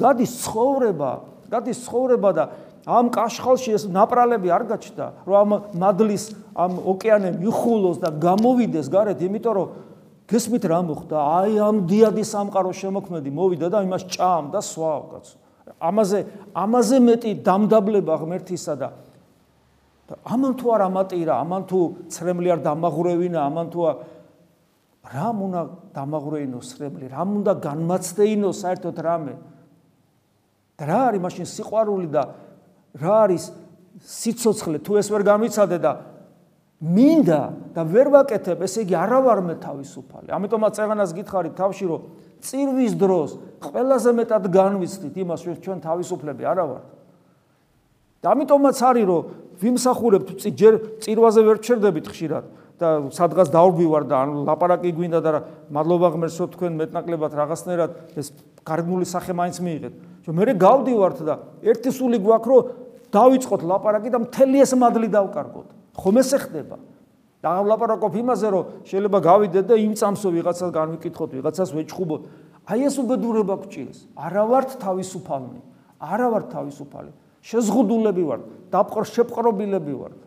გადის 0.00 0.32
ცხოვრება 0.48 1.10
გადის 1.50 1.78
ცხოვრება 1.86 2.30
და 2.36 2.44
ამ 2.86 3.10
კაშხალში 3.10 3.70
ეს 3.76 3.84
ნაპრალები 3.90 4.48
არ 4.52 4.64
გაჩნდა 4.70 5.06
რომ 5.26 5.36
ამ 5.42 5.50
მადლის 5.82 6.24
ამ 6.54 6.72
ოკეანე 6.92 7.30
მიხულოს 7.40 7.98
და 8.02 8.10
გამოვიდეს 8.14 8.86
გარეთ 8.92 9.18
იმიტომ 9.26 9.54
რომ 9.58 9.68
გესმით 10.26 10.64
რა 10.66 10.80
მოხდა? 10.86 11.16
აი 11.16 11.52
ამ 11.62 11.76
დიადი 11.86 12.24
სამყარო 12.26 12.70
შემოქმედი 12.74 13.30
მოვიდა 13.30 13.66
და 13.70 13.78
იმას 13.86 14.02
ჭამ 14.10 14.50
და 14.50 14.58
სვავ 14.58 15.02
კაცო. 15.10 15.36
ამაზე 15.82 16.18
ამაზე 16.54 16.96
მეტი 17.06 17.30
დამდაბლება 17.46 18.14
ღმერთისა 18.22 18.74
და 18.74 18.88
ამან 20.06 20.52
თუ 20.54 20.66
არ 20.70 20.82
ამატირა, 20.86 21.34
ამან 21.42 21.62
თუ 21.66 21.78
ცრემლი 22.14 22.48
არ 22.54 22.60
დამაღურევინა, 22.62 23.38
ამან 23.42 23.66
თუ 23.74 23.80
რა 25.06 25.28
უნდა 25.34 25.62
დამაღურეინო 25.94 26.60
ცრემლი, 26.62 27.06
რა 27.10 27.22
უნდა 27.26 27.52
განმაცდეინო 27.62 28.50
საერთოდ 28.54 28.96
რამე. 29.02 29.34
და 30.76 30.84
რა 30.84 31.00
არის 31.10 31.22
მაშინ 31.24 31.46
სიყვარული 31.48 32.08
და 32.12 32.22
რა 33.00 33.14
არის 33.24 33.44
სიцоცხლე 34.04 34.78
თუ 34.84 35.00
ეს 35.00 35.08
ვერ 35.08 35.22
გამიცადე 35.24 35.78
და 35.80 35.92
მინდა 36.76 37.40
და 37.72 37.82
ვერ 37.88 38.08
ვაკეთებ, 38.12 38.60
ესე 38.60 38.84
იგი 38.84 38.94
არა 39.00 39.18
ვარ 39.24 39.40
მე 39.48 39.54
თავისუფალი. 39.64 40.28
ამიტომაც 40.28 40.72
წეღანას 40.76 41.10
გითხარით 41.16 41.54
თავში 41.56 41.86
რომ 41.88 42.00
წირვის 42.44 42.92
დროს 43.00 43.30
ყველაზე 43.64 44.10
მეტად 44.12 44.44
განვიცდით 44.52 45.16
იმას, 45.16 45.40
რომ 45.48 45.56
ჩვენ 45.64 45.78
თავისუფლები 45.80 46.42
არა 46.44 46.64
ვართ. 46.68 46.86
და 48.20 48.26
ამიტომაც 48.36 48.76
არის, 48.76 49.04
რომ 49.08 49.22
ვიმსახურებთ 49.56 50.28
ჯერ 50.52 50.74
წირვაზე 51.00 51.40
ვერ 51.48 51.56
ჩერდებით 51.64 52.06
ხშირად 52.12 52.44
და 52.76 52.88
სადღაც 53.08 53.48
დაურბივარ 53.56 54.04
და 54.04 54.16
ან 54.20 54.28
ლაპარაკი 54.44 54.92
გვინდა 54.92 55.20
და 55.24 55.30
მადლობა 55.72 56.08
ღმერთს, 56.12 56.36
რომ 56.44 56.48
თქვენ 56.52 56.72
მეტნაკლებად 56.76 57.32
რაღაცნაირად 57.32 57.90
ეს 58.20 58.36
გარგმული 58.68 59.06
სახე 59.08 59.32
მაინც 59.32 59.56
მიიღეთ. 59.64 59.94
რომ 60.26 60.34
მე 60.36 60.54
გავდივართ 60.58 61.18
და 61.22 61.34
ერთი 61.62 61.90
სული 61.94 62.18
გვაქვს, 62.18 62.50
რომ 62.50 62.62
დავიწყოთ 63.14 63.62
ლაპარაკი 63.62 64.10
და 64.10 64.18
მთელი 64.26 64.56
ეს 64.62 64.72
მადლი 64.74 65.08
დავკარგოთ. 65.14 65.68
ხომ 65.96 66.16
ესე 66.20 66.38
ხდება? 66.42 66.76
და 67.46 67.62
ვლაპარაკობ 67.62 68.14
იმაზე, 68.18 68.48
რომ 68.50 68.64
შეიძლება 68.90 69.18
გავიდეთ 69.22 69.64
და 69.70 69.76
იმ 69.78 69.92
წამსო 69.94 70.28
ვიღაცას 70.34 70.70
განვიკითხოთ, 70.74 71.30
ვიღაცას 71.36 71.70
ვეჭხუბოთ. 71.78 72.22
აი 72.66 72.80
ეს 72.90 72.94
უბედურება 72.98 73.54
გჭირს. 73.62 73.98
არა 74.18 74.42
ვართ 74.50 74.70
თავისუფალნი. 74.82 75.60
არა 76.02 76.26
ვართ 76.32 76.46
თავისუფალი. 76.50 77.10
შეზღუდულები 77.46 78.24
ვართ, 78.26 78.42
დაპყრ 78.74 79.04
შეპყრობილები 79.14 79.94
ვართ. 79.94 80.18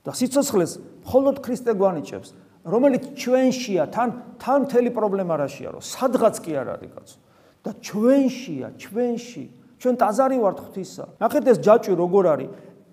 და 0.00 0.16
სიცოცხლეს 0.16 0.72
მხოლოდ 1.04 1.36
ქრისტე 1.44 1.72
გვანიჭებს, 1.76 2.32
რომელიც 2.64 3.02
ჩვენშია, 3.20 3.84
თან 3.92 4.08
თან 4.40 4.58
მთელი 4.64 4.90
პრობლემა 4.96 5.34
რაშია, 5.44 5.76
რომ 5.76 5.82
სადღაც 5.84 6.40
კი 6.40 6.52
არ 6.56 6.68
არის 6.80 6.90
კაცო. 6.96 7.16
და 7.64 7.70
ჩვენშია, 7.80 8.68
ჩვენში, 8.80 9.44
ჩვენ 9.80 9.94
ტაზარი 10.00 10.36
ვართ 10.40 10.58
ღვთისა. 10.64 11.04
ნახეთ 11.20 11.44
ეს 11.52 11.58
ჯაჭვი 11.64 11.94
როგორ 11.96 12.24
არის? 12.32 12.50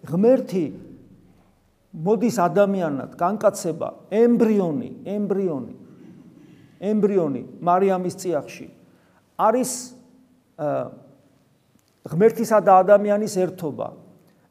ღმერთი 0.08 0.66
მოდის 1.98 2.38
ადამიანად 2.38 3.10
განკაცება 3.18 3.88
ემბრიონი 4.12 4.90
ემბრიონი 5.04 5.74
ემბრიონი 6.78 7.42
მარიამის 7.64 8.16
წიაღში. 8.22 8.68
არის 9.40 9.72
ღმერთისა 12.08 12.58
და 12.62 12.72
ადამიანის 12.84 13.34
ერთობა. 13.36 13.88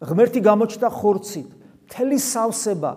ღმერთი 0.03 0.41
გამოჩნდა 0.43 0.89
ხორცით. 0.91 1.49
მთელი 1.87 2.19
სავსება 2.19 2.91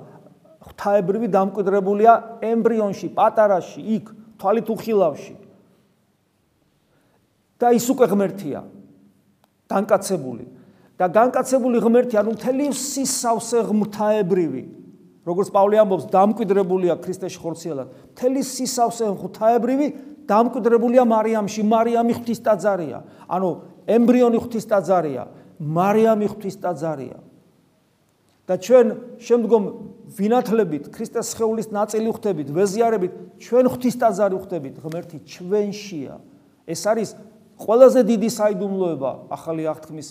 ღვთაებრივი 0.66 1.28
დამკვიდრებულია 1.30 2.14
ემბრიონში 2.42 3.08
პატარაში 3.14 3.82
იქ 3.96 4.06
თვალით 4.42 4.68
უხილავში 4.74 5.34
და 7.60 7.74
ის 7.76 7.86
უკვე 7.92 8.08
ღმერთია 8.08 8.64
განკაცებული. 9.70 10.46
და 11.00 11.08
განკაცებული 11.08 11.80
ღმერთი 11.80 12.16
ანუ 12.20 12.32
მთელი 12.36 12.66
სისავსე 12.76 13.60
ღმრთაებრივი 13.70 14.64
როგორც 15.24 15.50
პავლე 15.54 15.78
ამბობს 15.80 16.06
დამკვიდრებულია 16.12 16.96
ქრისტეში 17.00 17.40
ხორციელად. 17.40 17.88
მთელი 18.16 18.42
სისავსე 18.44 19.04
ღმრთაებრივი 19.08 19.88
დამკვიდრებულია 20.28 21.04
მარიამში. 21.06 21.62
მარიამი 21.64 22.14
ღვთის 22.20 22.40
ტაძარია. 22.44 23.00
ანუ 23.30 23.50
ემბრიონი 23.88 24.38
ღვთის 24.44 24.66
ტაძარია. 24.72 25.24
მარიამი 25.60 26.28
ღვთის 26.34 26.56
ტაძარია. 26.64 27.20
და 28.50 28.58
ჩვენ 28.58 28.88
შემდგომ 29.22 29.64
ვინათლებით 30.18 30.90
ქრისტეს 30.90 31.38
სხეულის 31.38 31.70
ნაწილი 31.70 32.10
ხვდებით 32.10 32.48
ვეზიარებით 32.50 33.12
ჩვენ 33.46 33.66
ღვთის 33.70 33.96
ტაძარი 34.02 34.36
ხვდებით 34.42 34.76
ღმერთი 34.82 35.18
ჩვენშია. 35.22 36.16
ეს 36.66 36.82
არის 36.90 37.10
ყველაზე 37.60 38.02
დიდი 38.08 38.30
საიდუმლოება 38.32 39.12
ახალი 39.36 39.64
აღთქმის 39.68 40.08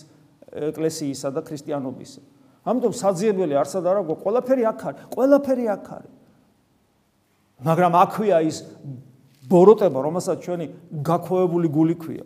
ეკლესიისა 0.48 1.28
და 1.32 1.40
ქრისტიანობისა. 1.48 2.20
ამიტომ 2.68 2.92
საძიებელი 2.92 3.54
არსად 3.56 3.84
არა 3.88 4.02
გო 4.04 4.14
ყველაფერი 4.22 4.62
აქ 4.68 4.80
არის, 4.88 5.02
ყველაფერი 5.14 5.64
აქ 5.72 5.86
არის. 5.96 6.12
მაგრამ 7.64 7.92
აქვეა 8.04 8.38
ის 8.44 8.56
ბოროტება, 9.48 9.98
რომელსაც 10.04 10.38
ჩვენი 10.44 10.66
გაქვეებული 11.00 11.68
გული 11.72 11.96
ქვია. 11.96 12.24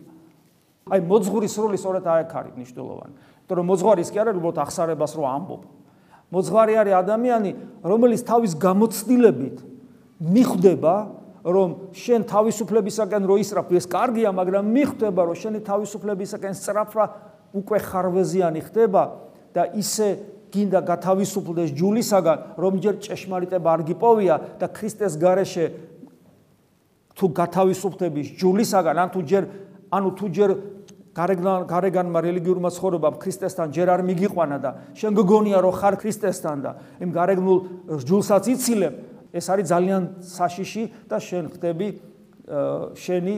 აი 0.91 1.01
მოძღურის 1.07 1.55
როლი 1.63 1.79
სწორედ 1.79 2.05
აქ 2.11 2.33
არის 2.35 2.53
მნიშვნელოვანი. 2.59 3.15
იმიტომ 3.43 3.57
რომ 3.59 3.67
მოძღვარის 3.71 4.09
კი 4.11 4.19
არა 4.19 4.31
უბრალოდ 4.35 4.59
ახსარებას 4.67 5.13
რო 5.15 5.25
ამბობ. 5.31 5.63
მოძღვარი 6.33 6.75
არის 6.83 6.95
ადამიანი, 7.03 7.51
რომელიც 7.87 8.21
თავის 8.27 8.53
გამოცდილებით 8.59 9.57
მიხვდება 10.23 10.95
რომ 11.42 11.90
შენ 11.90 12.22
თავისუფლებისაკენ 12.31 13.22
რო 13.26 13.37
ისრაფ 13.42 13.68
ეს 13.74 13.87
კარგია, 13.90 14.31
მაგრამ 14.31 14.64
მიხვდება 14.72 15.22
რომ 15.26 15.37
შენი 15.42 15.61
თავისუფლებისაკენ 15.66 16.55
სწრაფვა 16.55 17.05
უკვე 17.59 17.78
ხარვეზიანი 17.83 18.61
ხდება 18.70 19.02
და 19.50 19.62
ისე 19.74 20.09
გინდა 20.52 20.81
გათავისუფლდეს 20.87 21.70
ჯულისაგან, 21.74 22.38
რომ 22.61 22.72
ჯერ 22.78 22.94
ჭეშმარიტება 23.02 23.68
არ 23.72 23.81
გიპოვია 23.88 24.35
და 24.61 24.66
ქრისტეს 24.68 25.16
გარეშე 25.18 25.66
თუ 27.16 27.26
გათავისუფლდების 27.33 28.26
ჯულისაგან, 28.38 28.96
ან 29.02 29.09
თუ 29.11 29.20
ჯერ 29.26 29.44
ანუ 29.92 30.11
თუ 30.16 30.26
ჯერ 30.33 30.50
გარეგან 31.12 31.66
გარეგანმა 31.68 32.18
რელიგიურმა 32.24 32.70
ცხოვრებამ 32.72 33.20
ქრისტესთან 33.20 33.68
ჯერ 33.76 33.88
არ 33.92 34.00
მიგიყვანა 34.09 34.57
და 34.64 34.70
შენ 34.96 35.12
გგონია 35.12 35.59
რომ 35.61 35.74
ხარ 35.76 35.94
ქრისტესთან 36.00 36.57
და 36.64 36.70
იმ 37.05 37.11
გარეგნულ 37.12 37.59
ჯულსაც 38.09 38.48
იცილებ, 38.48 38.94
ეს 39.33 39.47
არის 39.49 39.66
ძალიან 39.73 40.03
საშიში 40.23 40.85
და 41.09 41.16
შენ 41.18 41.45
ხდები 41.57 41.88
შენი 42.42 43.35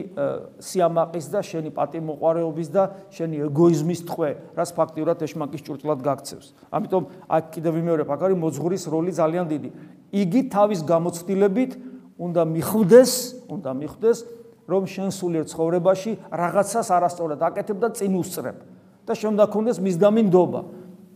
სიამაყის 0.65 1.27
და 1.29 1.41
შენი 1.45 1.71
პატიმოყარეობის 1.77 2.69
და 2.73 2.85
შენი 3.13 3.37
ეგოიზმის 3.47 4.01
თყვე, 4.09 4.31
რაც 4.57 4.71
ფაქტიურად 4.75 5.19
ეშმაკის 5.23 5.61
ჭურჭლად 5.61 6.01
გაქცევს. 6.01 6.47
ამიტომ 6.73 7.05
აქ 7.29 7.45
კიდევ 7.53 7.73
ვიმეორებ, 7.79 8.09
აქ 8.09 8.21
არის 8.25 8.39
მოძღურის 8.41 8.85
როლი 8.89 9.13
ძალიან 9.13 9.47
დიდი. 9.53 9.71
იგი 10.09 10.41
თავის 10.49 10.81
გამოცდილებით 10.89 11.73
უნდა 12.17 12.43
მიხვდეს, 12.49 13.13
უნდა 13.53 13.71
მიხვდეს, 13.77 14.19
რომ 14.65 14.83
შენ 14.89 15.09
სულიერ 15.13 15.45
ცხოვრებაში 15.53 16.13
რაღაცას 16.33 16.89
არასწორად 16.97 17.41
აკეთებ 17.45 17.79
და 17.85 17.89
წინ 17.93 18.13
უსწრებ 18.17 18.57
და 19.05 19.13
შემდა 19.13 19.45
კონდეს 19.53 19.79
მისდამინდობა. 19.85 20.61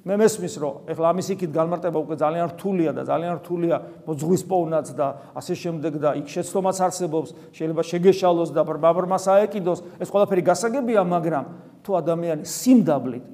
მე 0.09 0.17
მესმის 0.17 0.55
რომ 0.57 0.89
ეხლა 0.89 1.11
ამის 1.13 1.29
იქით 1.37 1.53
განმარტება 1.53 2.01
უკვე 2.01 2.17
ძალიან 2.17 2.47
რთულია 2.57 2.93
და 2.97 3.03
ძალიან 3.05 3.35
რთულია 3.45 3.77
მოძღვის 4.09 4.43
პოვნაც 4.49 4.87
და 4.97 5.07
ასე 5.37 5.55
შემდეგ 5.69 5.93
და 6.01 6.11
იქ 6.17 6.27
შეცდომაც 6.33 6.79
არსებობს 6.81 7.29
შეიძლება 7.53 7.83
შეგეშალოს 7.85 8.51
და 8.57 8.63
ბრბაბრმა 8.65 9.19
საეკიდოს. 9.21 9.81
ეს 10.01 10.09
ყველაფერი 10.09 10.43
გასაგებია 10.49 11.05
მაგრამ 11.05 11.45
თუ 11.85 11.91
ადამიანი 12.01 12.45
სიმდაბლით 12.49 13.25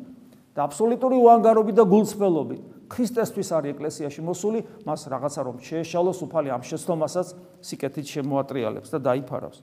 და 0.50 0.60
აბსოლუტური 0.66 1.16
უანგარობით 1.22 1.76
და 1.78 1.84
გულწრფელობით 1.86 2.62
ქრისტესთვის 2.90 3.48
არის 3.54 3.70
ეკლესიაში 3.74 4.20
მოსული 4.26 4.58
მას 4.82 5.06
რაღაცა 5.14 5.40
რომ 5.46 5.56
შეეშალოს 5.62 6.18
უფალი 6.26 6.48
ამ 6.58 6.62
შეცდომასაც 6.66 7.28
სიკეთით 7.62 8.06
შემოატრიალებს 8.18 8.88
და 8.90 8.98
დაიფარავს. 8.98 9.58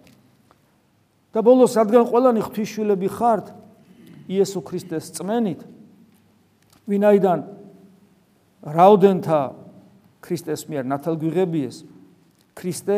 და 1.32 1.39
ბოლოს 1.43 1.76
რადგან 1.76 2.04
ყველანი 2.08 2.39
ღვთისშვილები 2.43 3.08
ხართ 3.08 3.45
იესო 4.32 4.60
ქრისტეს 4.63 5.12
წმენით 5.15 5.81
ვინაიდან 6.89 7.39
რაოდენთა 8.62 9.41
ქრისტეს 10.22 10.65
მიერ 10.70 10.86
ნათელგვიღებიეს 10.86 11.78
ქრისტე 12.58 12.98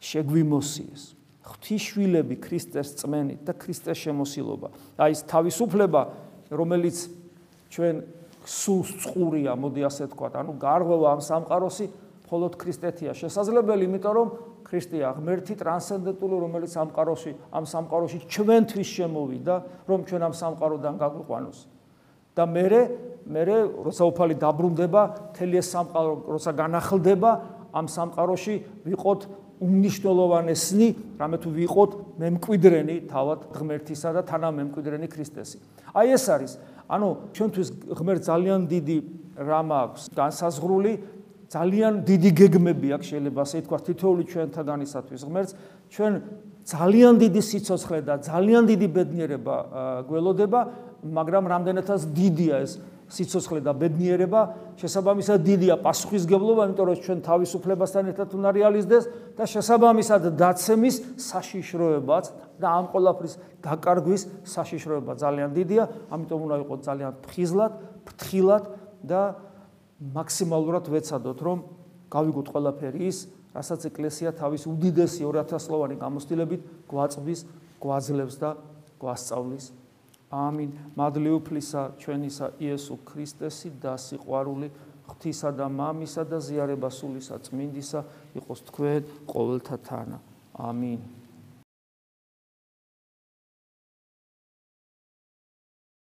შეგვიმოსიეს. 0.00 1.02
ღვთისშვილები 1.46 2.36
ქრისტეს 2.42 2.88
წმენით 3.00 3.40
და 3.46 3.52
ქრისტეს 3.54 3.98
შემოსილობა. 4.02 4.68
აი 4.98 5.10
ეს 5.14 5.20
თავისუფლება 5.30 6.02
რომელიც 6.50 6.96
ჩვენ 7.70 8.02
სულს 8.46 8.90
წყურია 9.02 9.54
მოდი 9.54 9.82
ასე 9.86 10.10
თქვა 10.10 10.28
ანუ 10.42 10.52
გარღვევა 10.58 11.06
ამ 11.16 11.20
სამყაროსი 11.22 11.86
მხოლოდ 12.26 12.52
ქრისტეთია. 12.58 13.10
შესაძლებელი 13.14 13.82
იმიტომ 13.86 14.14
რომ 14.18 14.28
ქრისტეა 14.66 15.08
ღმერთი 15.14 15.54
ტრანსცენდენტული 15.62 16.36
რომელიც 16.42 16.70
სამყაროში 16.74 17.32
ამ 17.54 17.64
სამყაროში 17.70 18.18
ჩვენთვის 18.26 18.88
შემოვიდა 18.98 19.54
რომ 19.86 20.00
ჩვენ 20.10 20.22
ამ 20.26 20.34
სამყაროდან 20.34 20.94
გაგვიყვანოს 20.98 21.58
და 22.36 22.44
მე 22.44 22.64
მე 23.26 23.42
როცა 23.82 24.06
უფალი 24.06 24.34
დაბრუნდება 24.38 25.02
თელი 25.34 25.58
ეს 25.58 25.68
სამყარო 25.74 26.12
როცა 26.30 26.50
განახლდება 26.62 27.30
ამ 27.74 27.86
სამყაროში 27.90 28.54
ვიყოთ 28.86 29.20
უმნიშვნელოვანესნი 29.66 30.88
რამე 31.18 31.36
თუ 31.42 31.48
ვიყოთ 31.56 31.90
მემკვიდრენი 32.20 32.96
თავად 33.08 33.40
ღმერთისა 33.56 34.10
და 34.14 34.22
თანამემკვიდრენი 34.28 35.08
ქრისტესი. 35.08 35.58
აი 35.96 36.08
ეს 36.12 36.24
არის. 36.28 36.52
ანუ 36.86 37.08
ჩვენთვის 37.34 37.68
ღმერთ 37.98 38.20
ძალიან 38.30 38.60
დიდი 38.70 38.96
რამ 39.36 39.68
აქვს 39.74 40.02
განსაზღვრული 40.14 40.92
ძალიან 41.50 41.92
დიდი 42.06 42.30
გეგმები 42.36 42.88
აქვს 42.94 43.06
შეიძლება 43.10 43.40
ასე 43.42 43.56
თქვა 43.66 43.78
თითოეული 43.86 44.24
ჩვენთაგანისათვის 44.30 45.20
ღმერთს. 45.26 45.52
ჩვენ 45.90 46.12
ძალიან 46.66 47.12
დიდი 47.22 47.40
სიცოცხლე 47.42 47.98
და 48.06 48.14
ძალიან 48.22 48.62
დიდი 48.70 48.86
ბედნიერება 48.92 49.56
გველოდება 50.10 50.60
მაგრამ 51.06 51.44
რამდენადაც 51.52 52.02
დიდია 52.16 52.60
ეს 52.66 52.78
სიცოცხლე 53.06 53.60
და 53.62 53.72
ბედნიერება 53.78 54.40
შესაბამისად 54.82 55.38
დიდია 55.46 55.74
პასუხისგებლობა 55.78 56.62
იმიტომ 56.66 56.86
რომ 56.90 57.02
ჩვენ 57.06 57.18
თავისუფლებასთან 57.22 58.10
ერთად 58.10 58.28
უნდა 58.34 58.50
რეალიზდეს 58.58 59.04
და 59.38 59.44
შესაბამისად 59.46 60.22
დაცემის 60.34 60.96
საშიშროებაც 61.22 62.24
და 62.58 62.66
ამ 62.66 62.90
ყოლაფრის 62.90 63.34
დაკარგვის 63.62 64.22
საშიშროება 64.42 65.12
ძალიან 65.22 65.50
დიდია 65.54 65.82
ამიტომ 66.10 66.38
უნდა 66.50 66.56
იყოს 66.66 66.80
ძალიან 66.82 67.12
ფხიზლად 67.22 67.72
ფრთხილად 68.06 68.64
და 69.06 69.22
მაქსიმალურად 69.96 70.90
ვეცადოთ, 70.92 71.38
რომ 71.40 71.62
გავიგოთ 72.12 72.48
ყველაფერი 72.52 73.08
ის, 73.08 73.18
რასაც 73.56 73.88
ეკლესია 73.88 74.32
თავის 74.36 74.68
უდიდესი 74.68 75.24
2000-ლოვანი 75.24 75.96
გამოცდილებით 75.96 76.60
გვაწვის, 76.90 77.40
გვაძლევს 77.80 78.36
და 78.36 78.50
გვასწავლის. 79.00 79.64
ამინ. 80.30 80.70
მადლი 80.96 81.30
უფლისა 81.38 81.82
ჩვენისა 82.02 82.46
იესო 82.58 82.96
ქრისტესი 83.06 83.70
და 83.82 83.94
სიყვარული 83.94 84.68
ღვთისა 85.06 85.50
და 85.54 85.66
მამისა 85.70 86.22
და 86.26 86.38
ზიარება 86.42 86.90
სულისა 86.90 87.38
წმინდისა 87.46 88.00
იყოს 88.34 88.60
თქვენ 88.66 89.02
ყოველთა 89.30 89.76
თანა. 89.86 90.18
ამინ. 90.58 91.00